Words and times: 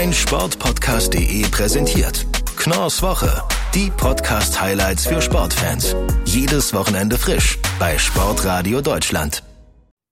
mein 0.00 0.14
Sportpodcast.de 0.14 1.42
präsentiert. 1.50 2.24
Knorrs 2.56 3.02
Woche. 3.02 3.42
Die 3.74 3.90
Podcast-Highlights 3.90 5.06
für 5.06 5.20
Sportfans. 5.20 5.94
Jedes 6.24 6.72
Wochenende 6.72 7.18
frisch 7.18 7.58
bei 7.78 7.98
Sportradio 7.98 8.80
Deutschland. 8.80 9.42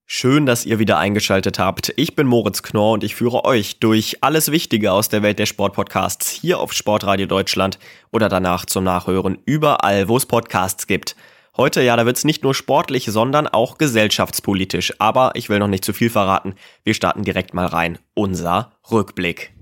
Schön, 0.04 0.44
dass 0.44 0.66
ihr 0.66 0.78
wieder 0.78 0.98
eingeschaltet 0.98 1.58
habt. 1.58 1.94
Ich 1.96 2.14
bin 2.14 2.26
Moritz 2.26 2.62
Knorr 2.62 2.92
und 2.92 3.02
ich 3.02 3.14
führe 3.14 3.46
euch 3.46 3.80
durch 3.80 4.18
alles 4.20 4.52
Wichtige 4.52 4.92
aus 4.92 5.08
der 5.08 5.22
Welt 5.22 5.38
der 5.38 5.46
Sportpodcasts 5.46 6.28
hier 6.28 6.58
auf 6.58 6.74
Sportradio 6.74 7.24
Deutschland 7.24 7.78
oder 8.12 8.28
danach 8.28 8.66
zum 8.66 8.84
Nachhören 8.84 9.38
überall, 9.46 10.06
wo 10.06 10.18
es 10.18 10.26
Podcasts 10.26 10.86
gibt. 10.86 11.16
Heute, 11.56 11.80
ja, 11.80 11.96
da 11.96 12.04
wird's 12.04 12.24
nicht 12.24 12.44
nur 12.44 12.54
sportlich, 12.54 13.06
sondern 13.06 13.48
auch 13.48 13.78
gesellschaftspolitisch. 13.78 14.92
Aber 14.98 15.30
ich 15.34 15.48
will 15.48 15.58
noch 15.58 15.66
nicht 15.66 15.84
zu 15.86 15.94
viel 15.94 16.10
verraten. 16.10 16.56
Wir 16.84 16.92
starten 16.92 17.24
direkt 17.24 17.54
mal 17.54 17.66
rein. 17.66 17.98
Unser 18.12 18.72
Rückblick. 18.90 19.57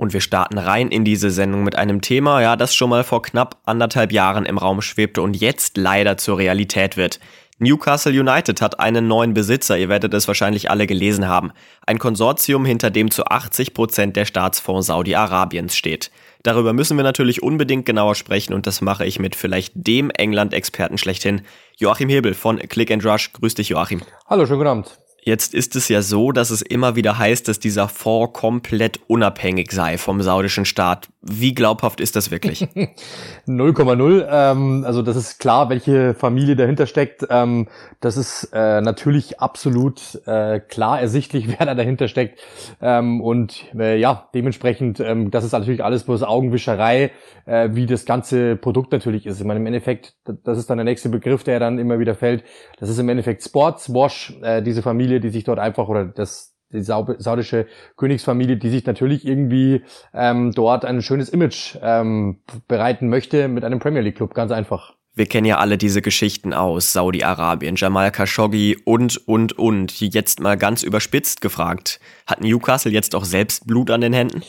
Und 0.00 0.14
wir 0.14 0.22
starten 0.22 0.56
rein 0.56 0.88
in 0.88 1.04
diese 1.04 1.30
Sendung 1.30 1.62
mit 1.62 1.76
einem 1.76 2.00
Thema, 2.00 2.40
ja, 2.40 2.56
das 2.56 2.74
schon 2.74 2.88
mal 2.88 3.04
vor 3.04 3.20
knapp 3.20 3.58
anderthalb 3.66 4.12
Jahren 4.12 4.46
im 4.46 4.56
Raum 4.56 4.80
schwebte 4.80 5.20
und 5.20 5.36
jetzt 5.36 5.76
leider 5.76 6.16
zur 6.16 6.38
Realität 6.38 6.96
wird. 6.96 7.20
Newcastle 7.58 8.18
United 8.18 8.62
hat 8.62 8.80
einen 8.80 9.08
neuen 9.08 9.34
Besitzer, 9.34 9.76
ihr 9.76 9.90
werdet 9.90 10.14
es 10.14 10.26
wahrscheinlich 10.26 10.70
alle 10.70 10.86
gelesen 10.86 11.28
haben. 11.28 11.52
Ein 11.86 11.98
Konsortium, 11.98 12.64
hinter 12.64 12.88
dem 12.88 13.10
zu 13.10 13.26
80 13.26 13.74
Prozent 13.74 14.16
der 14.16 14.24
Staatsfonds 14.24 14.86
Saudi-Arabiens 14.86 15.76
steht. 15.76 16.10
Darüber 16.42 16.72
müssen 16.72 16.96
wir 16.96 17.04
natürlich 17.04 17.42
unbedingt 17.42 17.84
genauer 17.84 18.14
sprechen 18.14 18.54
und 18.54 18.66
das 18.66 18.80
mache 18.80 19.04
ich 19.04 19.18
mit 19.18 19.36
vielleicht 19.36 19.74
dem 19.74 20.08
England-Experten 20.08 20.96
schlechthin, 20.96 21.42
Joachim 21.76 22.08
Hebel 22.08 22.32
von 22.32 22.58
Click 22.58 22.90
and 22.90 23.04
Rush. 23.04 23.34
Grüß 23.34 23.52
dich, 23.52 23.68
Joachim. 23.68 24.00
Hallo, 24.30 24.46
schönen 24.46 24.60
guten 24.60 24.70
Abend. 24.70 24.98
Jetzt 25.22 25.54
ist 25.54 25.76
es 25.76 25.88
ja 25.88 26.02
so, 26.02 26.32
dass 26.32 26.50
es 26.50 26.62
immer 26.62 26.96
wieder 26.96 27.18
heißt, 27.18 27.46
dass 27.48 27.58
dieser 27.58 27.88
Fonds 27.88 28.32
komplett 28.32 29.00
unabhängig 29.06 29.72
sei 29.72 29.98
vom 29.98 30.22
saudischen 30.22 30.64
Staat. 30.64 31.08
Wie 31.22 31.54
glaubhaft 31.54 32.00
ist 32.00 32.16
das 32.16 32.30
wirklich? 32.30 32.62
0,0. 33.46 34.26
Ähm, 34.30 34.84
also 34.86 35.02
das 35.02 35.16
ist 35.16 35.38
klar, 35.38 35.68
welche 35.68 36.14
Familie 36.14 36.56
dahinter 36.56 36.86
steckt. 36.86 37.26
Ähm, 37.28 37.68
das 38.00 38.16
ist 38.16 38.50
äh, 38.54 38.80
natürlich 38.80 39.40
absolut 39.40 40.20
äh, 40.26 40.60
klar 40.60 41.00
ersichtlich, 41.00 41.48
wer 41.58 41.66
da 41.66 41.74
dahinter 41.74 42.08
steckt. 42.08 42.40
Ähm, 42.80 43.20
und 43.20 43.66
äh, 43.78 43.98
ja, 43.98 44.28
dementsprechend, 44.34 45.00
ähm, 45.00 45.30
das 45.30 45.44
ist 45.44 45.52
natürlich 45.52 45.84
alles 45.84 46.04
bloß 46.04 46.22
Augenwischerei, 46.22 47.10
äh, 47.44 47.70
wie 47.72 47.86
das 47.86 48.06
ganze 48.06 48.56
Produkt 48.56 48.92
natürlich 48.92 49.26
ist. 49.26 49.40
Ich 49.40 49.46
meine, 49.46 49.60
im 49.60 49.66
Endeffekt, 49.66 50.14
das 50.44 50.56
ist 50.56 50.70
dann 50.70 50.78
der 50.78 50.84
nächste 50.84 51.10
Begriff, 51.10 51.44
der 51.44 51.60
dann 51.60 51.78
immer 51.78 51.98
wieder 51.98 52.14
fällt. 52.14 52.44
Das 52.78 52.88
ist 52.88 52.98
im 52.98 53.08
Endeffekt 53.08 53.42
Sports 53.42 53.92
Wash, 53.92 54.34
äh, 54.42 54.62
diese 54.62 54.80
Familie, 54.82 55.09
die 55.18 55.30
sich 55.30 55.42
dort 55.42 55.58
einfach 55.58 55.88
oder 55.88 56.04
das 56.04 56.54
die 56.72 56.82
saudische 56.82 57.66
Königsfamilie, 57.96 58.56
die 58.56 58.70
sich 58.70 58.86
natürlich 58.86 59.26
irgendwie 59.26 59.82
ähm, 60.14 60.52
dort 60.52 60.84
ein 60.84 61.02
schönes 61.02 61.28
Image 61.28 61.76
ähm, 61.82 62.42
bereiten 62.68 63.08
möchte 63.08 63.48
mit 63.48 63.64
einem 63.64 63.80
Premier 63.80 64.02
League 64.02 64.16
Club, 64.16 64.34
ganz 64.34 64.52
einfach. 64.52 64.94
Wir 65.12 65.26
kennen 65.26 65.46
ja 65.46 65.58
alle 65.58 65.76
diese 65.76 66.02
Geschichten 66.02 66.54
aus 66.54 66.92
Saudi-Arabien, 66.92 67.74
Jamal 67.74 68.12
Khashoggi 68.12 68.78
und, 68.84 69.16
und, 69.26 69.58
und. 69.58 70.00
Jetzt 70.00 70.38
mal 70.38 70.56
ganz 70.56 70.84
überspitzt 70.84 71.40
gefragt. 71.40 71.98
Hat 72.26 72.40
Newcastle 72.40 72.92
jetzt 72.92 73.16
auch 73.16 73.24
selbst 73.24 73.66
Blut 73.66 73.90
an 73.90 74.02
den 74.02 74.12
Händen? 74.12 74.42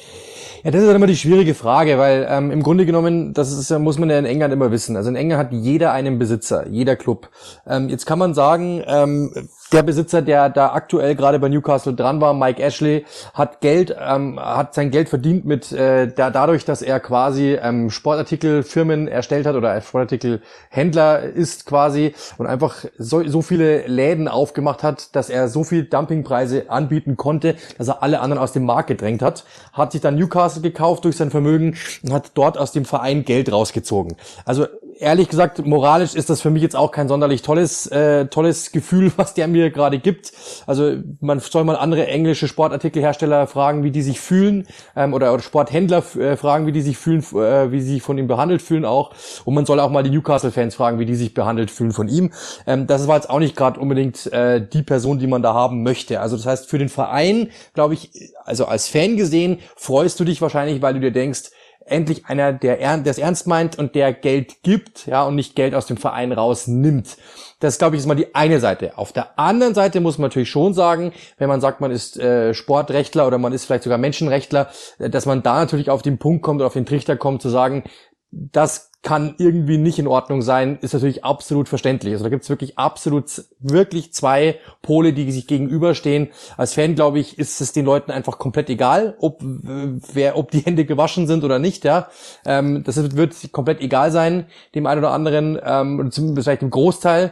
Ja, 0.63 0.69
das 0.69 0.81
ist 0.81 0.87
dann 0.87 0.95
immer 0.95 1.07
die 1.07 1.17
schwierige 1.17 1.55
Frage, 1.55 1.97
weil 1.97 2.27
ähm, 2.29 2.51
im 2.51 2.61
Grunde 2.61 2.85
genommen, 2.85 3.33
das 3.33 3.51
ist, 3.51 3.71
muss 3.79 3.97
man 3.97 4.11
ja 4.11 4.19
in 4.19 4.25
England 4.25 4.53
immer 4.53 4.69
wissen. 4.69 4.95
Also 4.95 5.09
in 5.09 5.15
England 5.15 5.39
hat 5.39 5.51
jeder 5.51 5.91
einen 5.91 6.19
Besitzer, 6.19 6.67
jeder 6.67 6.95
Club. 6.95 7.31
Ähm, 7.65 7.89
jetzt 7.89 8.05
kann 8.05 8.19
man 8.19 8.35
sagen, 8.35 8.83
ähm, 8.85 9.33
der 9.71 9.83
Besitzer, 9.83 10.21
der 10.21 10.49
da 10.49 10.73
aktuell 10.73 11.15
gerade 11.15 11.39
bei 11.39 11.49
Newcastle 11.49 11.93
dran 11.93 12.19
war, 12.21 12.33
Mike 12.33 12.61
Ashley, 12.61 13.05
hat 13.33 13.61
Geld, 13.61 13.95
ähm, 13.99 14.39
hat 14.39 14.73
sein 14.73 14.91
Geld 14.91 15.09
verdient 15.09 15.45
mit 15.45 15.71
äh, 15.71 16.07
da, 16.07 16.29
dadurch, 16.29 16.65
dass 16.65 16.81
er 16.81 16.99
quasi 16.99 17.57
ähm, 17.61 17.89
Sportartikelfirmen 17.89 19.07
erstellt 19.07 19.45
hat 19.45 19.55
oder 19.55 19.79
Sportartikelhändler 19.81 21.23
ist 21.23 21.65
quasi 21.65 22.13
und 22.37 22.47
einfach 22.47 22.85
so, 22.97 23.27
so 23.27 23.41
viele 23.41 23.87
Läden 23.87 24.27
aufgemacht 24.27 24.83
hat, 24.83 25.15
dass 25.15 25.29
er 25.29 25.47
so 25.47 25.63
viel 25.63 25.85
Dumpingpreise 25.85 26.69
anbieten 26.69 27.17
konnte, 27.17 27.55
dass 27.77 27.87
er 27.87 28.03
alle 28.03 28.19
anderen 28.19 28.41
aus 28.41 28.51
dem 28.51 28.65
Markt 28.65 28.87
gedrängt 28.87 29.21
hat. 29.21 29.45
Hat 29.73 29.91
sich 29.91 30.01
dann 30.01 30.15
Newcastle 30.15 30.61
gekauft 30.61 31.05
durch 31.05 31.17
sein 31.17 31.31
Vermögen 31.31 31.75
und 32.03 32.13
hat 32.13 32.31
dort 32.33 32.57
aus 32.57 32.71
dem 32.71 32.85
Verein 32.85 33.25
Geld 33.25 33.51
rausgezogen. 33.51 34.15
Also 34.45 34.67
ehrlich 35.01 35.29
gesagt, 35.29 35.65
moralisch 35.65 36.13
ist 36.13 36.29
das 36.29 36.41
für 36.41 36.51
mich 36.51 36.61
jetzt 36.61 36.75
auch 36.75 36.91
kein 36.91 37.07
sonderlich 37.07 37.41
tolles, 37.41 37.87
äh, 37.87 38.27
tolles 38.27 38.71
Gefühl, 38.71 39.11
was 39.17 39.33
der 39.33 39.47
mir 39.47 39.71
gerade 39.71 39.99
gibt. 39.99 40.31
Also 40.67 40.95
man 41.19 41.39
soll 41.39 41.63
mal 41.63 41.75
andere 41.75 42.07
englische 42.07 42.47
Sportartikelhersteller 42.47 43.47
fragen, 43.47 43.83
wie 43.83 43.91
die 43.91 44.01
sich 44.01 44.19
fühlen, 44.19 44.67
ähm, 44.95 45.13
oder, 45.13 45.33
oder 45.33 45.41
Sporthändler 45.41 46.03
äh, 46.17 46.37
fragen, 46.37 46.67
wie 46.67 46.71
die 46.71 46.81
sich 46.81 46.97
fühlen, 46.97 47.21
äh, 47.33 47.71
wie 47.71 47.81
sie 47.81 47.93
sich 47.93 48.03
von 48.03 48.17
ihm 48.17 48.27
behandelt 48.27 48.61
fühlen 48.61 48.85
auch. 48.85 49.11
Und 49.43 49.55
man 49.55 49.65
soll 49.65 49.79
auch 49.79 49.89
mal 49.89 50.03
die 50.03 50.11
Newcastle-Fans 50.11 50.75
fragen, 50.75 50.99
wie 50.99 51.05
die 51.05 51.15
sich 51.15 51.33
behandelt 51.33 51.71
fühlen 51.71 51.91
von 51.91 52.07
ihm. 52.07 52.31
Ähm, 52.67 52.87
das 52.87 53.07
war 53.07 53.15
jetzt 53.15 53.29
auch 53.29 53.39
nicht 53.39 53.55
gerade 53.55 53.79
unbedingt 53.79 54.31
äh, 54.31 54.65
die 54.65 54.83
Person, 54.83 55.19
die 55.19 55.27
man 55.27 55.41
da 55.41 55.53
haben 55.53 55.83
möchte. 55.83 56.19
Also 56.19 56.37
das 56.37 56.45
heißt, 56.45 56.69
für 56.69 56.77
den 56.77 56.89
Verein, 56.89 57.49
glaube 57.73 57.95
ich, 57.95 58.33
also 58.43 58.65
als 58.65 58.87
Fan 58.87 59.17
gesehen, 59.17 59.59
freust 59.75 60.19
du 60.19 60.23
dich 60.23 60.41
wahrscheinlich, 60.41 60.81
weil 60.81 60.93
du 60.93 60.99
dir 60.99 61.11
denkst, 61.11 61.51
endlich 61.85 62.25
einer, 62.27 62.53
der 62.53 62.97
das 62.97 63.17
ernst 63.17 63.47
meint 63.47 63.77
und 63.77 63.95
der 63.95 64.13
Geld 64.13 64.63
gibt, 64.63 65.07
ja, 65.07 65.23
und 65.23 65.35
nicht 65.35 65.55
Geld 65.55 65.75
aus 65.75 65.85
dem 65.85 65.97
Verein 65.97 66.31
rausnimmt. 66.31 67.17
Das, 67.59 67.77
glaube 67.77 67.95
ich, 67.95 68.01
ist 68.01 68.07
mal 68.07 68.15
die 68.15 68.33
eine 68.33 68.59
Seite. 68.59 68.97
Auf 68.97 69.11
der 69.11 69.37
anderen 69.39 69.75
Seite 69.75 70.01
muss 70.01 70.17
man 70.17 70.29
natürlich 70.29 70.49
schon 70.49 70.73
sagen, 70.73 71.13
wenn 71.37 71.47
man 71.47 71.61
sagt, 71.61 71.79
man 71.79 71.91
ist 71.91 72.19
äh, 72.19 72.53
Sportrechtler 72.53 73.27
oder 73.27 73.37
man 73.37 73.53
ist 73.53 73.65
vielleicht 73.65 73.83
sogar 73.83 73.99
Menschenrechtler, 73.99 74.69
äh, 74.97 75.09
dass 75.09 75.25
man 75.25 75.43
da 75.43 75.59
natürlich 75.59 75.89
auf 75.89 76.01
den 76.01 76.17
Punkt 76.17 76.41
kommt 76.41 76.59
oder 76.59 76.67
auf 76.67 76.73
den 76.73 76.85
Trichter 76.85 77.17
kommt, 77.17 77.41
zu 77.41 77.49
sagen, 77.49 77.83
das 78.31 78.91
kann 79.03 79.33
irgendwie 79.39 79.79
nicht 79.79 79.97
in 79.97 80.05
Ordnung 80.05 80.43
sein, 80.43 80.77
ist 80.81 80.93
natürlich 80.93 81.25
absolut 81.25 81.67
verständlich. 81.67 82.13
Also 82.13 82.23
da 82.23 82.29
gibt's 82.29 82.49
wirklich 82.49 82.77
absolut, 82.77 83.45
wirklich 83.59 84.13
zwei 84.13 84.59
Pole, 84.83 85.11
die 85.13 85.31
sich 85.31 85.47
gegenüberstehen. 85.47 86.29
Als 86.55 86.75
Fan, 86.75 86.93
glaube 86.93 87.17
ich, 87.17 87.39
ist 87.39 87.61
es 87.61 87.73
den 87.73 87.85
Leuten 87.85 88.11
einfach 88.11 88.37
komplett 88.37 88.69
egal, 88.69 89.15
ob, 89.19 89.39
wer, 89.41 90.37
ob 90.37 90.51
die 90.51 90.59
Hände 90.59 90.85
gewaschen 90.85 91.25
sind 91.25 91.43
oder 91.43 91.57
nicht. 91.57 91.83
Ja, 91.83 92.09
ähm, 92.45 92.83
Das 92.83 93.15
wird 93.15 93.51
komplett 93.51 93.81
egal 93.81 94.11
sein, 94.11 94.45
dem 94.75 94.85
einen 94.85 94.99
oder 94.99 95.11
anderen, 95.11 95.59
ähm, 95.63 96.11
zumindest 96.11 96.45
vielleicht 96.45 96.61
im 96.61 96.69
Großteil. 96.69 97.31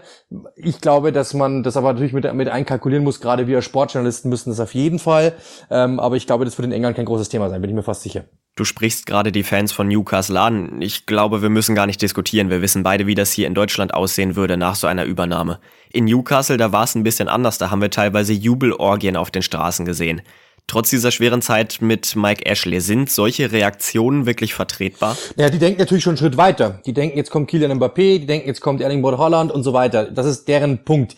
Ich 0.55 0.81
glaube, 0.81 1.11
dass 1.11 1.35
man 1.35 1.61
das 1.61 1.77
aber 1.77 1.93
natürlich 1.93 2.13
mit, 2.13 2.31
mit 2.33 2.49
einkalkulieren 2.49 3.03
muss, 3.03 3.21
gerade 3.21 3.45
wir 3.45 3.61
Sportjournalisten 3.61 4.29
müssen 4.29 4.49
das 4.49 4.59
auf 4.59 4.73
jeden 4.73 4.97
Fall. 4.97 5.33
Ähm, 5.69 5.99
aber 5.99 6.15
ich 6.15 6.25
glaube, 6.25 6.45
das 6.45 6.57
wird 6.57 6.65
in 6.65 6.71
England 6.71 6.95
kein 6.95 7.05
großes 7.05 7.29
Thema 7.29 7.47
sein, 7.49 7.61
bin 7.61 7.69
ich 7.69 7.75
mir 7.75 7.83
fast 7.83 8.01
sicher. 8.01 8.25
Du 8.55 8.65
sprichst 8.65 9.05
gerade 9.05 9.31
die 9.31 9.43
Fans 9.43 9.71
von 9.71 9.87
Newcastle 9.87 10.39
an. 10.39 10.81
Ich 10.81 11.05
glaube, 11.05 11.41
wir 11.41 11.49
müssen 11.49 11.75
gar 11.75 11.85
nicht 11.85 12.01
diskutieren. 12.01 12.49
Wir 12.49 12.61
wissen 12.61 12.83
beide, 12.83 13.07
wie 13.07 13.15
das 13.15 13.31
hier 13.31 13.47
in 13.47 13.53
Deutschland 13.53 13.93
aussehen 13.93 14.35
würde 14.35 14.57
nach 14.57 14.75
so 14.75 14.85
einer 14.85 15.05
Übernahme. 15.05 15.59
In 15.91 16.05
Newcastle, 16.05 16.57
da 16.57 16.71
war 16.71 16.83
es 16.83 16.95
ein 16.95 17.03
bisschen 17.03 17.29
anders. 17.29 17.57
Da 17.57 17.71
haben 17.71 17.81
wir 17.81 17.89
teilweise 17.89 18.33
Jubelorgien 18.33 19.15
auf 19.15 19.31
den 19.31 19.43
Straßen 19.43 19.85
gesehen. 19.85 20.21
Trotz 20.69 20.91
dieser 20.91 21.09
schweren 21.09 21.41
Zeit 21.41 21.79
mit 21.81 22.15
Mike 22.15 22.45
Ashley, 22.45 22.79
sind 22.79 23.09
solche 23.09 23.51
Reaktionen 23.51 24.27
wirklich 24.27 24.53
vertretbar? 24.53 25.17
Ja, 25.35 25.49
die 25.49 25.57
denken 25.57 25.79
natürlich 25.79 26.03
schon 26.03 26.11
einen 26.11 26.17
Schritt 26.17 26.37
weiter. 26.37 26.79
Die 26.85 26.93
denken, 26.93 27.17
jetzt 27.17 27.31
kommt 27.31 27.49
Kylian 27.49 27.79
Mbappé, 27.79 28.19
die 28.19 28.27
denken, 28.27 28.47
jetzt 28.47 28.61
kommt 28.61 28.79
Erling 28.79 29.01
Braut 29.01 29.17
Holland 29.17 29.51
und 29.51 29.63
so 29.63 29.73
weiter. 29.73 30.05
Das 30.05 30.27
ist 30.27 30.47
deren 30.47 30.83
Punkt. 30.85 31.15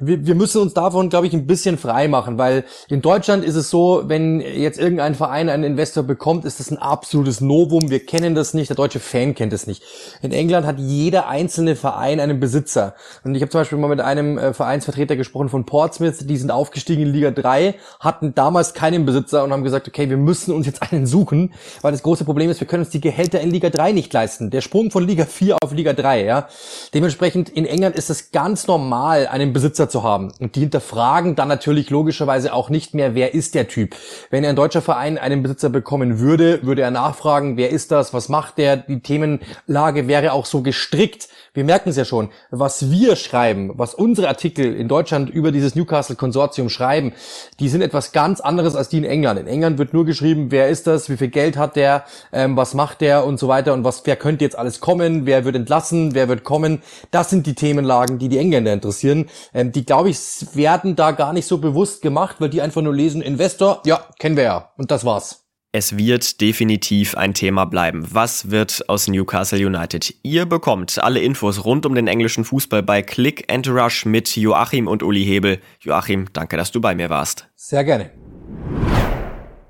Wir, 0.00 0.26
wir 0.26 0.34
müssen 0.34 0.62
uns 0.62 0.72
davon, 0.72 1.10
glaube 1.10 1.26
ich, 1.26 1.34
ein 1.34 1.46
bisschen 1.46 1.76
frei 1.76 2.08
machen, 2.08 2.38
weil 2.38 2.64
in 2.88 3.02
Deutschland 3.02 3.44
ist 3.44 3.56
es 3.56 3.68
so, 3.68 4.04
wenn 4.06 4.40
jetzt 4.40 4.78
irgendein 4.78 5.14
Verein 5.14 5.50
einen 5.50 5.64
Investor 5.64 6.02
bekommt, 6.02 6.46
ist 6.46 6.58
das 6.58 6.70
ein 6.70 6.78
absolutes 6.78 7.42
Novum. 7.42 7.90
Wir 7.90 8.06
kennen 8.06 8.34
das 8.34 8.54
nicht, 8.54 8.70
der 8.70 8.76
deutsche 8.76 9.00
Fan 9.00 9.34
kennt 9.34 9.52
es 9.52 9.66
nicht. 9.66 9.82
In 10.22 10.32
England 10.32 10.66
hat 10.66 10.78
jeder 10.78 11.28
einzelne 11.28 11.76
Verein 11.76 12.20
einen 12.20 12.40
Besitzer. 12.40 12.94
Und 13.22 13.34
ich 13.34 13.42
habe 13.42 13.50
zum 13.50 13.60
Beispiel 13.60 13.76
mal 13.76 13.88
mit 13.88 14.00
einem 14.00 14.38
äh, 14.38 14.54
Vereinsvertreter 14.54 15.14
gesprochen 15.14 15.50
von 15.50 15.66
Portsmouth, 15.66 16.20
die 16.22 16.38
sind 16.38 16.50
aufgestiegen 16.50 17.02
in 17.02 17.12
Liga 17.12 17.30
3, 17.30 17.74
hatten 18.00 18.34
damals 18.34 18.72
keine 18.72 18.93
einen 18.94 19.06
Besitzer 19.06 19.44
und 19.44 19.52
haben 19.52 19.64
gesagt, 19.64 19.88
okay, 19.88 20.08
wir 20.08 20.16
müssen 20.16 20.52
uns 20.52 20.66
jetzt 20.66 20.82
einen 20.82 21.06
suchen, 21.06 21.52
weil 21.82 21.92
das 21.92 22.02
große 22.02 22.24
Problem 22.24 22.50
ist, 22.50 22.60
wir 22.60 22.66
können 22.66 22.84
uns 22.84 22.90
die 22.90 23.00
Gehälter 23.00 23.40
in 23.40 23.50
Liga 23.50 23.70
3 23.70 23.92
nicht 23.92 24.12
leisten. 24.12 24.50
Der 24.50 24.60
Sprung 24.60 24.90
von 24.90 25.06
Liga 25.06 25.26
4 25.26 25.58
auf 25.62 25.72
Liga 25.72 25.92
3, 25.92 26.24
ja. 26.24 26.48
Dementsprechend 26.92 27.48
in 27.48 27.66
England 27.66 27.96
ist 27.96 28.10
es 28.10 28.30
ganz 28.30 28.66
normal, 28.66 29.26
einen 29.26 29.52
Besitzer 29.52 29.88
zu 29.88 30.02
haben. 30.02 30.32
Und 30.40 30.56
die 30.56 30.60
hinterfragen 30.60 31.34
dann 31.34 31.48
natürlich 31.48 31.90
logischerweise 31.90 32.52
auch 32.52 32.70
nicht 32.70 32.94
mehr, 32.94 33.14
wer 33.14 33.34
ist 33.34 33.54
der 33.54 33.68
Typ. 33.68 33.96
Wenn 34.30 34.44
ein 34.44 34.56
deutscher 34.56 34.82
Verein 34.82 35.18
einen 35.18 35.42
Besitzer 35.42 35.70
bekommen 35.70 36.18
würde, 36.18 36.60
würde 36.62 36.82
er 36.82 36.90
nachfragen, 36.90 37.56
wer 37.56 37.70
ist 37.70 37.90
das, 37.90 38.14
was 38.14 38.28
macht 38.28 38.58
der? 38.58 38.76
Die 38.76 39.00
Themenlage 39.00 40.08
wäre 40.08 40.32
auch 40.32 40.46
so 40.46 40.62
gestrickt, 40.62 41.28
wir 41.54 41.64
merken 41.64 41.88
es 41.88 41.96
ja 41.96 42.04
schon, 42.04 42.30
was 42.50 42.90
wir 42.90 43.16
schreiben, 43.16 43.72
was 43.76 43.94
unsere 43.94 44.28
Artikel 44.28 44.74
in 44.74 44.88
Deutschland 44.88 45.30
über 45.30 45.52
dieses 45.52 45.76
Newcastle-Konsortium 45.76 46.68
schreiben, 46.68 47.12
die 47.60 47.68
sind 47.68 47.80
etwas 47.80 48.12
ganz 48.12 48.40
anderes, 48.40 48.74
als 48.74 48.88
die 48.88 48.98
in 48.98 49.04
England. 49.04 49.38
In 49.38 49.46
England 49.46 49.78
wird 49.78 49.94
nur 49.94 50.04
geschrieben, 50.04 50.50
wer 50.50 50.68
ist 50.68 50.88
das, 50.88 51.08
wie 51.08 51.16
viel 51.16 51.28
Geld 51.28 51.56
hat 51.56 51.76
der, 51.76 52.04
ähm, 52.32 52.56
was 52.56 52.74
macht 52.74 53.00
der 53.00 53.24
und 53.24 53.38
so 53.38 53.46
weiter 53.46 53.72
und 53.72 53.84
was, 53.84 54.02
wer 54.04 54.16
könnte 54.16 54.44
jetzt 54.44 54.58
alles 54.58 54.80
kommen, 54.80 55.26
wer 55.26 55.44
wird 55.44 55.54
entlassen, 55.54 56.14
wer 56.14 56.28
wird 56.28 56.42
kommen. 56.42 56.82
Das 57.12 57.30
sind 57.30 57.46
die 57.46 57.54
Themenlagen, 57.54 58.18
die 58.18 58.28
die 58.28 58.38
Engländer 58.38 58.72
interessieren. 58.72 59.26
Ähm, 59.54 59.70
die, 59.70 59.86
glaube 59.86 60.10
ich, 60.10 60.18
werden 60.54 60.96
da 60.96 61.12
gar 61.12 61.32
nicht 61.32 61.46
so 61.46 61.58
bewusst 61.58 62.02
gemacht, 62.02 62.36
weil 62.40 62.50
die 62.50 62.62
einfach 62.62 62.82
nur 62.82 62.94
lesen, 62.94 63.22
Investor, 63.22 63.80
ja, 63.86 64.04
kennen 64.18 64.36
wir 64.36 64.44
ja. 64.44 64.70
Und 64.76 64.90
das 64.90 65.04
war's. 65.04 65.43
Es 65.76 65.96
wird 65.96 66.40
definitiv 66.40 67.16
ein 67.16 67.34
Thema 67.34 67.64
bleiben. 67.64 68.06
Was 68.08 68.52
wird 68.52 68.88
aus 68.88 69.08
Newcastle 69.08 69.58
United? 69.58 70.14
Ihr 70.22 70.46
bekommt 70.46 71.02
alle 71.02 71.18
Infos 71.18 71.64
rund 71.64 71.84
um 71.84 71.96
den 71.96 72.06
englischen 72.06 72.44
Fußball 72.44 72.84
bei 72.84 73.02
Click 73.02 73.52
and 73.52 73.66
Rush 73.66 74.06
mit 74.06 74.36
Joachim 74.36 74.86
und 74.86 75.02
Uli 75.02 75.24
Hebel. 75.24 75.58
Joachim, 75.80 76.28
danke, 76.32 76.56
dass 76.56 76.70
du 76.70 76.80
bei 76.80 76.94
mir 76.94 77.10
warst. 77.10 77.48
Sehr 77.56 77.82
gerne. 77.82 78.12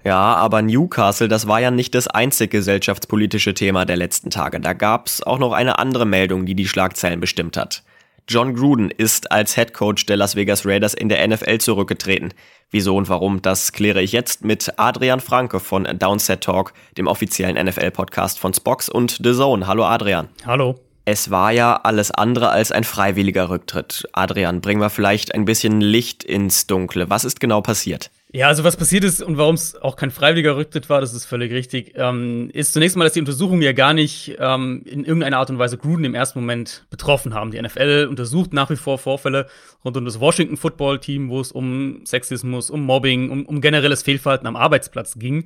Ja, 0.04 0.34
aber 0.34 0.60
Newcastle, 0.60 1.28
das 1.28 1.48
war 1.48 1.62
ja 1.62 1.70
nicht 1.70 1.94
das 1.94 2.06
einzige 2.06 2.58
gesellschaftspolitische 2.58 3.54
Thema 3.54 3.86
der 3.86 3.96
letzten 3.96 4.28
Tage. 4.28 4.60
Da 4.60 4.74
gab's 4.74 5.22
auch 5.22 5.38
noch 5.38 5.54
eine 5.54 5.78
andere 5.78 6.04
Meldung, 6.04 6.44
die 6.44 6.54
die 6.54 6.68
Schlagzeilen 6.68 7.20
bestimmt 7.20 7.56
hat. 7.56 7.82
John 8.26 8.54
Gruden 8.54 8.90
ist 8.90 9.30
als 9.30 9.54
Head 9.54 9.74
Coach 9.74 10.06
der 10.06 10.16
Las 10.16 10.34
Vegas 10.34 10.64
Raiders 10.64 10.94
in 10.94 11.10
der 11.10 11.26
NFL 11.26 11.58
zurückgetreten. 11.58 12.32
Wieso 12.70 12.96
und 12.96 13.10
warum, 13.10 13.42
das 13.42 13.72
kläre 13.72 14.00
ich 14.00 14.12
jetzt 14.12 14.44
mit 14.44 14.72
Adrian 14.78 15.20
Franke 15.20 15.60
von 15.60 15.84
Downset 15.98 16.40
Talk, 16.40 16.72
dem 16.96 17.06
offiziellen 17.06 17.62
NFL-Podcast 17.62 18.38
von 18.38 18.54
Spox 18.54 18.88
und 18.88 19.20
The 19.22 19.34
Zone. 19.34 19.66
Hallo 19.66 19.84
Adrian. 19.84 20.28
Hallo. 20.46 20.76
Es 21.04 21.30
war 21.30 21.52
ja 21.52 21.76
alles 21.76 22.10
andere 22.12 22.48
als 22.48 22.72
ein 22.72 22.84
freiwilliger 22.84 23.50
Rücktritt. 23.50 24.08
Adrian, 24.14 24.62
bringen 24.62 24.80
wir 24.80 24.88
vielleicht 24.88 25.34
ein 25.34 25.44
bisschen 25.44 25.82
Licht 25.82 26.24
ins 26.24 26.66
Dunkle. 26.66 27.10
Was 27.10 27.26
ist 27.26 27.40
genau 27.40 27.60
passiert? 27.60 28.10
Ja, 28.34 28.48
also 28.48 28.64
was 28.64 28.76
passiert 28.76 29.04
ist 29.04 29.22
und 29.22 29.38
warum 29.38 29.54
es 29.54 29.76
auch 29.76 29.94
kein 29.94 30.10
freiwilliger 30.10 30.56
Rücktritt 30.56 30.90
war, 30.90 31.00
das 31.00 31.14
ist 31.14 31.24
völlig 31.24 31.52
richtig, 31.52 31.92
ähm, 31.94 32.50
ist 32.52 32.72
zunächst 32.72 32.96
mal, 32.96 33.04
dass 33.04 33.12
die 33.12 33.20
Untersuchungen 33.20 33.62
ja 33.62 33.70
gar 33.70 33.94
nicht 33.94 34.34
ähm, 34.40 34.82
in 34.86 35.04
irgendeiner 35.04 35.38
Art 35.38 35.50
und 35.50 35.60
Weise 35.60 35.78
Gruden 35.78 36.04
im 36.04 36.16
ersten 36.16 36.40
Moment 36.40 36.84
betroffen 36.90 37.32
haben. 37.32 37.52
Die 37.52 37.62
NFL 37.62 38.08
untersucht 38.10 38.52
nach 38.52 38.70
wie 38.70 38.76
vor 38.76 38.98
Vorfälle 38.98 39.46
rund 39.84 39.96
um 39.96 40.04
das 40.04 40.18
Washington 40.18 40.56
Football 40.56 40.98
Team, 40.98 41.28
wo 41.28 41.40
es 41.40 41.52
um 41.52 42.00
Sexismus, 42.04 42.70
um 42.70 42.84
Mobbing, 42.84 43.30
um, 43.30 43.46
um 43.46 43.60
generelles 43.60 44.02
Fehlverhalten 44.02 44.48
am 44.48 44.56
Arbeitsplatz 44.56 45.16
ging, 45.16 45.44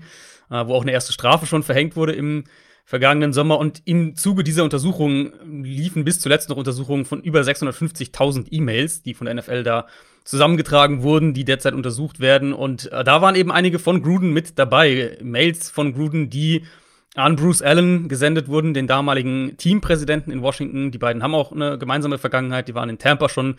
äh, 0.50 0.64
wo 0.64 0.72
auch 0.72 0.80
eine 0.80 0.92
erste 0.92 1.12
Strafe 1.12 1.44
schon 1.44 1.64
verhängt 1.64 1.94
wurde 1.94 2.14
im 2.14 2.44
vergangenen 2.88 3.34
Sommer. 3.34 3.58
Und 3.58 3.82
im 3.84 4.16
Zuge 4.16 4.42
dieser 4.42 4.64
Untersuchungen 4.64 5.62
liefen 5.62 6.06
bis 6.06 6.20
zuletzt 6.20 6.48
noch 6.48 6.56
Untersuchungen 6.56 7.04
von 7.04 7.20
über 7.20 7.42
650.000 7.42 8.46
E-Mails, 8.50 9.02
die 9.02 9.12
von 9.12 9.26
der 9.26 9.34
NFL 9.34 9.62
da 9.62 9.86
zusammengetragen 10.24 11.02
wurden, 11.02 11.34
die 11.34 11.44
derzeit 11.44 11.74
untersucht 11.74 12.18
werden. 12.18 12.54
Und 12.54 12.90
äh, 12.90 13.04
da 13.04 13.20
waren 13.20 13.34
eben 13.34 13.52
einige 13.52 13.78
von 13.78 14.00
Gruden 14.00 14.32
mit 14.32 14.58
dabei. 14.58 15.18
Mails 15.22 15.68
von 15.68 15.92
Gruden, 15.92 16.30
die 16.30 16.62
an 17.14 17.36
Bruce 17.36 17.60
Allen 17.60 18.08
gesendet 18.08 18.48
wurden, 18.48 18.72
den 18.72 18.86
damaligen 18.86 19.58
Teampräsidenten 19.58 20.32
in 20.32 20.40
Washington. 20.40 20.90
Die 20.90 20.98
beiden 20.98 21.22
haben 21.22 21.34
auch 21.34 21.52
eine 21.52 21.76
gemeinsame 21.76 22.16
Vergangenheit. 22.16 22.68
Die 22.68 22.74
waren 22.74 22.88
in 22.88 22.96
Tampa 22.96 23.28
schon 23.28 23.56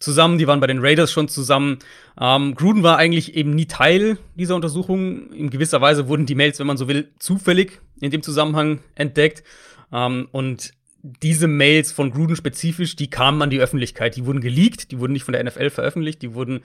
zusammen, 0.00 0.38
die 0.38 0.48
waren 0.48 0.58
bei 0.58 0.66
den 0.66 0.80
Raiders 0.80 1.12
schon 1.12 1.28
zusammen. 1.28 1.78
Ähm, 2.20 2.56
Gruden 2.56 2.82
war 2.82 2.96
eigentlich 2.96 3.36
eben 3.36 3.54
nie 3.54 3.66
Teil 3.66 4.18
dieser 4.34 4.56
Untersuchung. 4.56 5.30
In 5.30 5.50
gewisser 5.50 5.80
Weise 5.80 6.08
wurden 6.08 6.26
die 6.26 6.34
Mails, 6.34 6.58
wenn 6.58 6.66
man 6.66 6.78
so 6.78 6.88
will, 6.88 7.12
zufällig 7.20 7.80
in 8.02 8.10
dem 8.10 8.22
Zusammenhang 8.22 8.80
entdeckt. 8.94 9.44
Ähm, 9.92 10.28
und 10.32 10.72
diese 11.02 11.46
Mails 11.46 11.92
von 11.92 12.10
Gruden 12.10 12.36
spezifisch, 12.36 12.96
die 12.96 13.08
kamen 13.08 13.40
an 13.42 13.50
die 13.50 13.60
Öffentlichkeit. 13.60 14.16
Die 14.16 14.26
wurden 14.26 14.40
geleakt, 14.40 14.90
die 14.90 14.98
wurden 14.98 15.12
nicht 15.12 15.24
von 15.24 15.32
der 15.32 15.42
NFL 15.42 15.70
veröffentlicht, 15.70 16.20
die 16.20 16.34
wurden 16.34 16.60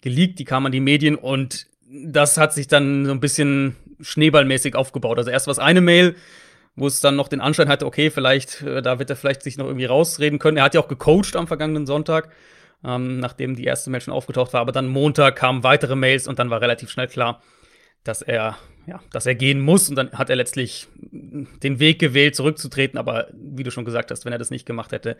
geleakt, 0.00 0.38
die 0.38 0.44
kamen 0.44 0.66
an 0.66 0.72
die 0.72 0.80
Medien 0.80 1.16
und 1.16 1.66
das 1.90 2.36
hat 2.36 2.52
sich 2.52 2.68
dann 2.68 3.06
so 3.06 3.12
ein 3.12 3.20
bisschen 3.20 3.76
schneeballmäßig 4.00 4.76
aufgebaut. 4.76 5.18
Also 5.18 5.30
erst 5.30 5.46
war 5.46 5.52
es 5.52 5.58
eine 5.58 5.80
Mail, 5.80 6.14
wo 6.76 6.86
es 6.86 7.00
dann 7.00 7.16
noch 7.16 7.28
den 7.28 7.40
Anschein 7.40 7.68
hatte, 7.68 7.86
okay, 7.86 8.10
vielleicht, 8.10 8.62
äh, 8.62 8.82
da 8.82 8.98
wird 8.98 9.10
er 9.10 9.16
vielleicht 9.16 9.42
sich 9.42 9.58
noch 9.58 9.66
irgendwie 9.66 9.86
rausreden 9.86 10.38
können. 10.38 10.58
Er 10.58 10.64
hat 10.64 10.74
ja 10.74 10.80
auch 10.80 10.88
gecoacht 10.88 11.34
am 11.34 11.48
vergangenen 11.48 11.86
Sonntag, 11.86 12.30
ähm, 12.84 13.18
nachdem 13.18 13.56
die 13.56 13.64
erste 13.64 13.90
Mail 13.90 14.00
schon 14.00 14.14
aufgetaucht 14.14 14.52
war. 14.52 14.60
Aber 14.60 14.72
dann 14.72 14.86
Montag 14.86 15.36
kamen 15.36 15.64
weitere 15.64 15.96
Mails 15.96 16.28
und 16.28 16.38
dann 16.38 16.50
war 16.50 16.60
relativ 16.60 16.90
schnell 16.90 17.08
klar, 17.08 17.42
dass 18.04 18.22
er, 18.22 18.56
ja, 18.86 19.00
dass 19.10 19.26
er 19.26 19.34
gehen 19.34 19.60
muss. 19.60 19.88
Und 19.88 19.96
dann 19.96 20.12
hat 20.12 20.30
er 20.30 20.36
letztlich 20.36 20.88
den 21.00 21.78
Weg 21.78 21.98
gewählt, 21.98 22.36
zurückzutreten. 22.36 22.98
Aber 22.98 23.28
wie 23.32 23.62
du 23.62 23.70
schon 23.70 23.84
gesagt 23.84 24.10
hast, 24.10 24.24
wenn 24.24 24.32
er 24.32 24.38
das 24.38 24.50
nicht 24.50 24.66
gemacht 24.66 24.92
hätte, 24.92 25.16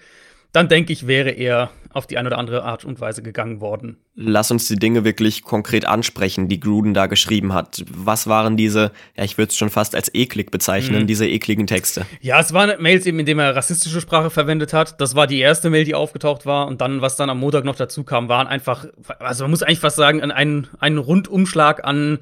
dann 0.53 0.69
denke 0.69 0.95
ich, 0.95 1.07
wäre 1.07 1.31
er 1.31 1.71
auf 1.93 2.07
die 2.07 2.17
eine 2.17 2.29
oder 2.29 2.39
andere 2.39 2.63
Art 2.63 2.85
und 2.85 3.01
Weise 3.01 3.23
gegangen 3.23 3.61
worden. 3.61 3.99
Lass 4.15 4.51
uns 4.51 4.67
die 4.67 4.77
Dinge 4.77 5.05
wirklich 5.05 5.43
konkret 5.43 5.85
ansprechen, 5.85 6.49
die 6.49 6.59
Gruden 6.59 6.95
da 6.95 7.07
geschrieben 7.07 7.53
hat. 7.53 7.85
Was 7.91 8.27
waren 8.29 8.57
diese, 8.57 8.93
ja, 9.15 9.25
ich 9.25 9.37
würde 9.37 9.51
es 9.51 9.57
schon 9.57 9.69
fast 9.69 9.95
als 9.95 10.13
eklig 10.15 10.51
bezeichnen, 10.51 11.03
mhm. 11.03 11.07
diese 11.07 11.29
ekligen 11.29 11.67
Texte? 11.67 12.07
Ja, 12.23 12.41
es 12.41 12.55
waren 12.55 12.81
Mails 12.81 13.05
eben, 13.05 13.19
in 13.19 13.27
denen 13.27 13.41
er 13.41 13.55
rassistische 13.55 14.01
Sprache 14.01 14.31
verwendet 14.31 14.73
hat. 14.73 14.99
Das 15.03 15.15
war 15.15 15.27
die 15.27 15.39
erste 15.39 15.69
Mail, 15.69 15.85
die 15.85 15.95
aufgetaucht 15.95 16.47
war. 16.47 16.67
Und 16.67 16.81
dann, 16.81 17.03
was 17.03 17.17
dann 17.17 17.29
am 17.29 17.41
Montag 17.41 17.65
noch 17.65 17.77
dazu 17.77 18.03
kam, 18.03 18.31
waren 18.31 18.47
einfach, 18.47 18.87
also 19.19 19.45
man 19.45 19.51
muss 19.51 19.63
eigentlich 19.63 19.81
fast 19.81 19.97
sagen, 19.97 20.23
ein, 20.23 20.67
ein 20.81 20.97
Rundumschlag 20.97 21.85
an 21.85 22.21